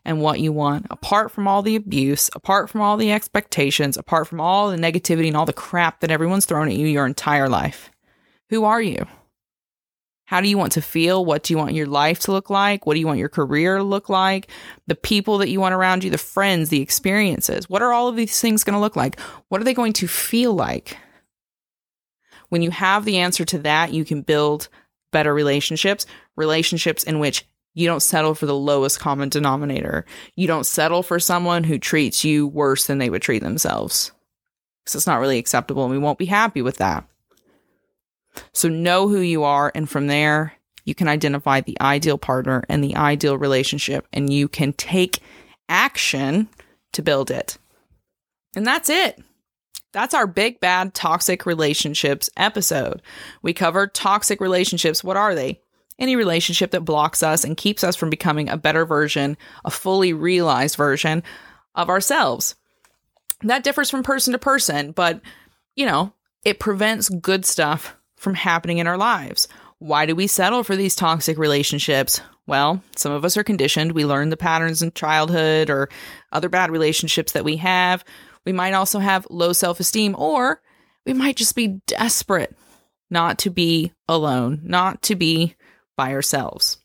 and 0.05 0.21
what 0.21 0.39
you 0.39 0.51
want, 0.51 0.87
apart 0.89 1.31
from 1.31 1.47
all 1.47 1.61
the 1.61 1.75
abuse, 1.75 2.29
apart 2.35 2.69
from 2.69 2.81
all 2.81 2.97
the 2.97 3.11
expectations, 3.11 3.97
apart 3.97 4.27
from 4.27 4.39
all 4.39 4.71
the 4.71 4.77
negativity 4.77 5.27
and 5.27 5.37
all 5.37 5.45
the 5.45 5.53
crap 5.53 5.99
that 5.99 6.11
everyone's 6.11 6.45
thrown 6.45 6.67
at 6.67 6.75
you 6.75 6.87
your 6.87 7.05
entire 7.05 7.49
life. 7.49 7.91
Who 8.49 8.63
are 8.65 8.81
you? 8.81 9.05
How 10.25 10.41
do 10.41 10.47
you 10.47 10.59
want 10.59 10.73
to 10.73 10.81
feel? 10.81 11.25
What 11.25 11.41
do 11.41 11.53
you 11.53 11.57
want 11.57 11.73
your 11.73 11.87
life 11.87 12.19
to 12.19 12.31
look 12.31 12.51
like? 12.51 12.85
What 12.85 12.93
do 12.93 12.99
you 12.99 13.07
want 13.07 13.17
your 13.17 13.29
career 13.29 13.77
to 13.77 13.83
look 13.83 14.09
like? 14.09 14.51
The 14.85 14.93
people 14.93 15.39
that 15.39 15.49
you 15.49 15.59
want 15.59 15.73
around 15.73 16.03
you, 16.03 16.11
the 16.11 16.19
friends, 16.19 16.69
the 16.69 16.81
experiences. 16.81 17.67
What 17.67 17.81
are 17.81 17.91
all 17.91 18.07
of 18.07 18.15
these 18.15 18.39
things 18.39 18.63
going 18.63 18.75
to 18.75 18.79
look 18.79 18.95
like? 18.95 19.19
What 19.47 19.59
are 19.59 19.63
they 19.63 19.73
going 19.73 19.93
to 19.93 20.07
feel 20.07 20.53
like? 20.53 20.97
When 22.49 22.61
you 22.61 22.69
have 22.69 23.05
the 23.05 23.17
answer 23.17 23.43
to 23.45 23.57
that, 23.59 23.91
you 23.91 24.05
can 24.05 24.21
build 24.21 24.69
better 25.11 25.33
relationships, 25.33 26.05
relationships 26.35 27.03
in 27.03 27.17
which 27.17 27.45
you 27.79 27.87
don't 27.87 28.01
settle 28.01 28.35
for 28.35 28.45
the 28.45 28.55
lowest 28.55 28.99
common 28.99 29.29
denominator. 29.29 30.05
You 30.35 30.47
don't 30.47 30.65
settle 30.65 31.01
for 31.01 31.17
someone 31.17 31.63
who 31.63 31.79
treats 31.79 32.25
you 32.25 32.45
worse 32.45 32.85
than 32.87 32.97
they 32.97 33.09
would 33.09 33.21
treat 33.21 33.41
themselves. 33.41 34.11
Because 34.83 34.95
it's 34.95 35.07
not 35.07 35.21
really 35.21 35.37
acceptable 35.37 35.83
and 35.83 35.91
we 35.91 35.97
won't 35.97 36.19
be 36.19 36.25
happy 36.25 36.61
with 36.61 36.77
that. 36.77 37.05
So 38.53 38.67
know 38.67 39.07
who 39.07 39.21
you 39.21 39.43
are. 39.43 39.71
And 39.73 39.89
from 39.89 40.07
there, 40.07 40.53
you 40.83 40.93
can 40.93 41.07
identify 41.07 41.61
the 41.61 41.79
ideal 41.79 42.17
partner 42.17 42.63
and 42.67 42.83
the 42.83 42.95
ideal 42.97 43.37
relationship, 43.37 44.07
and 44.11 44.31
you 44.31 44.47
can 44.47 44.73
take 44.73 45.19
action 45.69 46.49
to 46.93 47.01
build 47.01 47.31
it. 47.31 47.57
And 48.55 48.65
that's 48.65 48.89
it. 48.89 49.21
That's 49.93 50.13
our 50.13 50.27
big 50.27 50.59
bad 50.59 50.93
toxic 50.93 51.45
relationships 51.45 52.29
episode. 52.35 53.01
We 53.41 53.53
covered 53.53 53.93
toxic 53.93 54.41
relationships. 54.41 55.03
What 55.03 55.17
are 55.17 55.33
they? 55.33 55.61
Any 55.99 56.15
relationship 56.15 56.71
that 56.71 56.85
blocks 56.85 57.21
us 57.21 57.43
and 57.43 57.57
keeps 57.57 57.83
us 57.83 57.95
from 57.95 58.09
becoming 58.09 58.49
a 58.49 58.57
better 58.57 58.85
version, 58.85 59.37
a 59.65 59.69
fully 59.69 60.13
realized 60.13 60.77
version 60.77 61.21
of 61.75 61.89
ourselves. 61.89 62.55
That 63.43 63.63
differs 63.63 63.89
from 63.89 64.03
person 64.03 64.33
to 64.33 64.39
person, 64.39 64.91
but 64.91 65.21
you 65.75 65.85
know, 65.85 66.13
it 66.43 66.59
prevents 66.59 67.09
good 67.09 67.45
stuff 67.45 67.95
from 68.15 68.33
happening 68.33 68.79
in 68.79 68.87
our 68.87 68.97
lives. 68.97 69.47
Why 69.79 70.05
do 70.05 70.15
we 70.15 70.27
settle 70.27 70.63
for 70.63 70.75
these 70.75 70.95
toxic 70.95 71.37
relationships? 71.37 72.21
Well, 72.47 72.81
some 72.95 73.11
of 73.11 73.23
us 73.23 73.37
are 73.37 73.43
conditioned. 73.43 73.93
We 73.93 74.05
learn 74.05 74.29
the 74.29 74.37
patterns 74.37 74.81
in 74.81 74.91
childhood 74.91 75.69
or 75.69 75.89
other 76.31 76.49
bad 76.49 76.71
relationships 76.71 77.31
that 77.33 77.45
we 77.45 77.57
have. 77.57 78.03
We 78.45 78.51
might 78.51 78.73
also 78.73 78.99
have 78.99 79.27
low 79.29 79.53
self 79.53 79.79
esteem, 79.79 80.15
or 80.17 80.61
we 81.05 81.13
might 81.13 81.37
just 81.37 81.55
be 81.55 81.79
desperate 81.87 82.57
not 83.09 83.37
to 83.39 83.49
be 83.49 83.93
alone, 84.07 84.61
not 84.63 85.01
to 85.03 85.15
be 85.15 85.55
by 85.99 86.13
ourselves. 86.13 86.77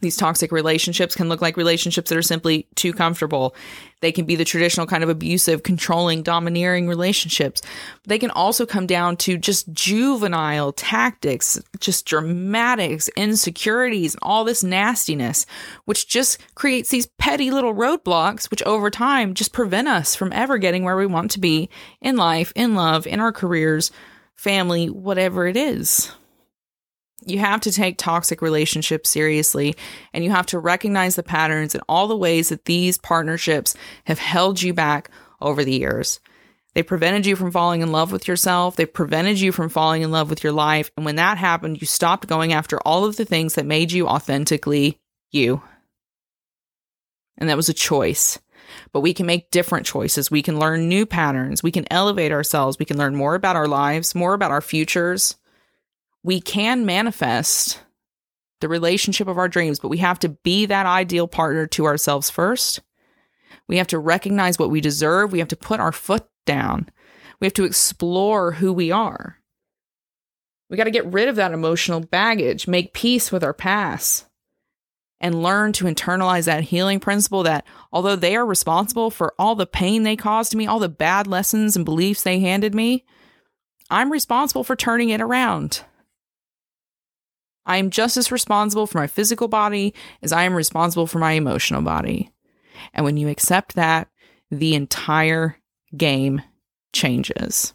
These 0.00 0.16
toxic 0.16 0.50
relationships 0.50 1.14
can 1.14 1.28
look 1.28 1.40
like 1.40 1.56
relationships 1.56 2.10
that 2.10 2.18
are 2.18 2.22
simply 2.22 2.66
too 2.74 2.92
comfortable. 2.92 3.54
They 4.00 4.10
can 4.10 4.24
be 4.26 4.34
the 4.34 4.44
traditional 4.44 4.84
kind 4.84 5.04
of 5.04 5.08
abusive, 5.08 5.62
controlling, 5.62 6.24
domineering 6.24 6.88
relationships. 6.88 7.62
They 8.04 8.18
can 8.18 8.32
also 8.32 8.66
come 8.66 8.88
down 8.88 9.16
to 9.18 9.38
just 9.38 9.72
juvenile 9.72 10.72
tactics, 10.72 11.62
just 11.78 12.04
dramatics, 12.04 13.08
insecurities, 13.16 14.14
and 14.14 14.22
all 14.22 14.42
this 14.42 14.64
nastiness, 14.64 15.46
which 15.84 16.08
just 16.08 16.38
creates 16.56 16.90
these 16.90 17.06
petty 17.18 17.52
little 17.52 17.74
roadblocks, 17.74 18.50
which 18.50 18.62
over 18.64 18.90
time 18.90 19.34
just 19.34 19.52
prevent 19.52 19.86
us 19.86 20.16
from 20.16 20.32
ever 20.32 20.58
getting 20.58 20.82
where 20.82 20.96
we 20.96 21.06
want 21.06 21.30
to 21.30 21.38
be 21.38 21.70
in 22.00 22.16
life, 22.16 22.52
in 22.56 22.74
love, 22.74 23.06
in 23.06 23.20
our 23.20 23.30
careers, 23.30 23.92
family, 24.34 24.90
whatever 24.90 25.46
it 25.46 25.56
is 25.56 26.12
you 27.24 27.38
have 27.38 27.62
to 27.62 27.72
take 27.72 27.96
toxic 27.96 28.42
relationships 28.42 29.08
seriously 29.08 29.74
and 30.12 30.22
you 30.22 30.30
have 30.30 30.46
to 30.46 30.58
recognize 30.58 31.16
the 31.16 31.22
patterns 31.22 31.74
and 31.74 31.82
all 31.88 32.08
the 32.08 32.16
ways 32.16 32.50
that 32.50 32.66
these 32.66 32.98
partnerships 32.98 33.74
have 34.04 34.18
held 34.18 34.60
you 34.60 34.74
back 34.74 35.10
over 35.40 35.64
the 35.64 35.78
years. 35.78 36.20
They 36.74 36.82
prevented 36.82 37.24
you 37.24 37.36
from 37.36 37.52
falling 37.52 37.80
in 37.80 37.90
love 37.90 38.12
with 38.12 38.28
yourself. 38.28 38.76
They 38.76 38.84
prevented 38.84 39.40
you 39.40 39.50
from 39.50 39.70
falling 39.70 40.02
in 40.02 40.10
love 40.10 40.28
with 40.28 40.44
your 40.44 40.52
life. 40.52 40.90
And 40.96 41.06
when 41.06 41.16
that 41.16 41.38
happened, 41.38 41.80
you 41.80 41.86
stopped 41.86 42.28
going 42.28 42.52
after 42.52 42.78
all 42.80 43.06
of 43.06 43.16
the 43.16 43.24
things 43.24 43.54
that 43.54 43.64
made 43.64 43.92
you 43.92 44.06
authentically 44.06 45.00
you. 45.32 45.62
And 47.38 47.48
that 47.48 47.56
was 47.56 47.70
a 47.70 47.74
choice. 47.74 48.38
But 48.92 49.00
we 49.00 49.14
can 49.14 49.24
make 49.24 49.50
different 49.50 49.86
choices. 49.86 50.30
We 50.30 50.42
can 50.42 50.58
learn 50.58 50.88
new 50.88 51.06
patterns. 51.06 51.62
We 51.62 51.70
can 51.70 51.90
elevate 51.90 52.32
ourselves. 52.32 52.78
We 52.78 52.84
can 52.84 52.98
learn 52.98 53.16
more 53.16 53.34
about 53.34 53.56
our 53.56 53.68
lives, 53.68 54.14
more 54.14 54.34
about 54.34 54.50
our 54.50 54.60
futures 54.60 55.36
we 56.26 56.40
can 56.40 56.84
manifest 56.84 57.80
the 58.60 58.68
relationship 58.68 59.28
of 59.28 59.38
our 59.38 59.48
dreams, 59.48 59.78
but 59.78 59.90
we 59.90 59.98
have 59.98 60.18
to 60.18 60.30
be 60.30 60.66
that 60.66 60.84
ideal 60.84 61.28
partner 61.28 61.68
to 61.68 61.84
ourselves 61.84 62.30
first. 62.30 62.80
We 63.68 63.76
have 63.76 63.86
to 63.88 63.98
recognize 64.00 64.58
what 64.58 64.70
we 64.70 64.80
deserve. 64.80 65.30
We 65.30 65.38
have 65.38 65.46
to 65.48 65.56
put 65.56 65.78
our 65.78 65.92
foot 65.92 66.26
down. 66.44 66.88
We 67.38 67.46
have 67.46 67.54
to 67.54 67.64
explore 67.64 68.50
who 68.50 68.72
we 68.72 68.90
are. 68.90 69.38
We 70.68 70.76
got 70.76 70.84
to 70.84 70.90
get 70.90 71.06
rid 71.06 71.28
of 71.28 71.36
that 71.36 71.52
emotional 71.52 72.00
baggage, 72.00 72.66
make 72.66 72.92
peace 72.92 73.30
with 73.30 73.44
our 73.44 73.54
past, 73.54 74.26
and 75.20 75.44
learn 75.44 75.72
to 75.74 75.84
internalize 75.84 76.46
that 76.46 76.64
healing 76.64 76.98
principle 76.98 77.44
that 77.44 77.64
although 77.92 78.16
they 78.16 78.34
are 78.34 78.44
responsible 78.44 79.12
for 79.12 79.32
all 79.38 79.54
the 79.54 79.64
pain 79.64 80.02
they 80.02 80.16
caused 80.16 80.56
me, 80.56 80.66
all 80.66 80.80
the 80.80 80.88
bad 80.88 81.28
lessons 81.28 81.76
and 81.76 81.84
beliefs 81.84 82.24
they 82.24 82.40
handed 82.40 82.74
me, 82.74 83.04
I'm 83.90 84.10
responsible 84.10 84.64
for 84.64 84.74
turning 84.74 85.10
it 85.10 85.20
around. 85.20 85.84
I 87.66 87.76
am 87.78 87.90
just 87.90 88.16
as 88.16 88.32
responsible 88.32 88.86
for 88.86 88.98
my 88.98 89.06
physical 89.06 89.48
body 89.48 89.92
as 90.22 90.32
I 90.32 90.44
am 90.44 90.54
responsible 90.54 91.06
for 91.06 91.18
my 91.18 91.32
emotional 91.32 91.82
body. 91.82 92.30
And 92.94 93.04
when 93.04 93.16
you 93.16 93.28
accept 93.28 93.74
that, 93.74 94.08
the 94.50 94.74
entire 94.74 95.58
game 95.96 96.42
changes. 96.92 97.74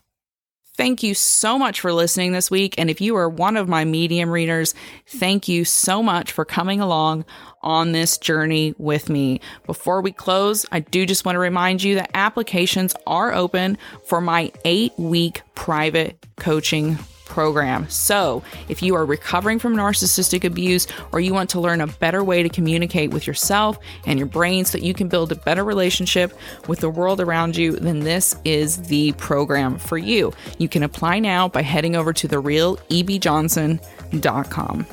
Thank 0.78 1.04
you 1.04 1.14
so 1.14 1.60
much 1.60 1.82
for 1.82 1.92
listening 1.92 2.32
this 2.32 2.50
week. 2.50 2.76
And 2.78 2.90
if 2.90 3.02
you 3.02 3.16
are 3.18 3.30
one 3.30 3.58
of 3.58 3.68
my 3.68 3.84
medium 3.84 4.30
readers, 4.30 4.74
thank 5.06 5.48
you 5.48 5.66
so 5.66 6.02
much 6.02 6.32
for 6.32 6.46
coming 6.46 6.80
along 6.80 7.26
on 7.62 7.92
this 7.92 8.18
journey 8.18 8.74
with 8.78 9.10
me. 9.10 9.42
Before 9.66 10.02
we 10.02 10.12
close, 10.12 10.66
I 10.72 10.80
do 10.80 11.06
just 11.06 11.26
want 11.26 11.36
to 11.36 11.40
remind 11.40 11.84
you 11.84 11.96
that 11.96 12.10
applications 12.14 12.96
are 13.06 13.34
open 13.34 13.78
for 14.06 14.22
my 14.22 14.52
eight 14.64 14.94
week 14.98 15.42
private 15.56 16.26
coaching 16.38 16.98
program. 17.32 17.90
So, 17.90 18.44
if 18.68 18.84
you 18.84 18.94
are 18.96 19.06
recovering 19.06 19.58
from 19.58 19.76
narcissistic 19.76 20.44
abuse 20.44 20.86
or 21.14 21.22
you 21.22 21.34
want 21.34 21.50
to 21.52 21.62
learn 21.62 21.80
a 21.80 21.88
better 21.88 22.22
way 22.24 22.44
to 22.44 22.50
communicate 22.50 23.12
with 23.12 23.26
yourself 23.26 23.80
and 24.06 24.20
your 24.20 24.28
brain 24.28 24.66
so 24.66 24.78
that 24.78 24.84
you 24.84 24.94
can 24.94 25.08
build 25.08 25.32
a 25.32 25.36
better 25.36 25.64
relationship 25.64 26.38
with 26.68 26.80
the 26.80 26.90
world 26.90 27.22
around 27.22 27.56
you, 27.56 27.72
then 27.72 28.02
this 28.02 28.36
is 28.44 28.82
the 28.84 29.14
program 29.14 29.78
for 29.78 29.98
you. 29.98 30.34
You 30.58 30.68
can 30.68 30.84
apply 30.84 31.20
now 31.20 31.48
by 31.48 31.62
heading 31.62 31.96
over 31.96 32.12
to 32.12 32.28
therealebjohnson.com. 32.28 34.86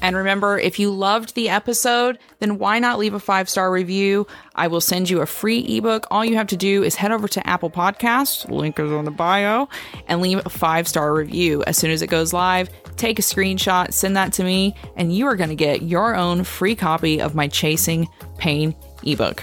And 0.00 0.16
remember, 0.16 0.58
if 0.58 0.78
you 0.78 0.90
loved 0.90 1.34
the 1.34 1.48
episode, 1.48 2.18
then 2.38 2.58
why 2.58 2.78
not 2.78 2.98
leave 2.98 3.14
a 3.14 3.20
five 3.20 3.48
star 3.48 3.70
review? 3.70 4.26
I 4.54 4.68
will 4.68 4.80
send 4.80 5.10
you 5.10 5.20
a 5.20 5.26
free 5.26 5.58
ebook. 5.76 6.06
All 6.10 6.24
you 6.24 6.36
have 6.36 6.46
to 6.48 6.56
do 6.56 6.82
is 6.82 6.94
head 6.94 7.12
over 7.12 7.28
to 7.28 7.46
Apple 7.46 7.70
Podcasts, 7.70 8.48
link 8.48 8.78
is 8.78 8.92
on 8.92 9.04
the 9.04 9.10
bio, 9.10 9.68
and 10.06 10.20
leave 10.20 10.44
a 10.44 10.50
five 10.50 10.86
star 10.86 11.12
review. 11.14 11.64
As 11.64 11.76
soon 11.76 11.90
as 11.90 12.02
it 12.02 12.08
goes 12.08 12.32
live, 12.32 12.70
take 12.96 13.18
a 13.18 13.22
screenshot, 13.22 13.92
send 13.92 14.16
that 14.16 14.32
to 14.34 14.44
me, 14.44 14.74
and 14.96 15.14
you 15.14 15.26
are 15.26 15.36
going 15.36 15.50
to 15.50 15.56
get 15.56 15.82
your 15.82 16.14
own 16.14 16.44
free 16.44 16.74
copy 16.74 17.20
of 17.20 17.34
my 17.34 17.48
Chasing 17.48 18.08
Pain 18.38 18.74
ebook. 19.02 19.42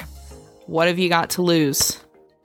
What 0.67 0.87
have 0.87 0.99
you 0.99 1.09
got 1.09 1.31
to 1.31 1.41
lose? 1.41 1.99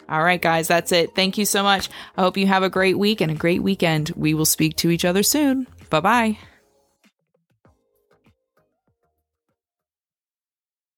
All 0.09 0.23
right, 0.23 0.43
guys, 0.43 0.67
that's 0.67 0.91
it. 0.91 1.15
Thank 1.15 1.39
you 1.39 1.45
so 1.45 1.63
much. 1.63 1.89
I 2.17 2.23
hope 2.23 2.37
you 2.37 2.49
have 2.49 2.65
a 2.65 2.69
great 2.69 2.99
week 2.99 3.21
and 3.21 3.31
a 3.31 3.35
great 3.35 3.63
weekend. 3.63 4.11
We 4.17 4.35
will 4.35 4.45
speak 4.45 4.77
to 4.79 4.91
each 4.91 5.05
other 5.05 5.23
soon. 5.23 5.69
Bye 5.89 6.01
bye. 6.01 6.50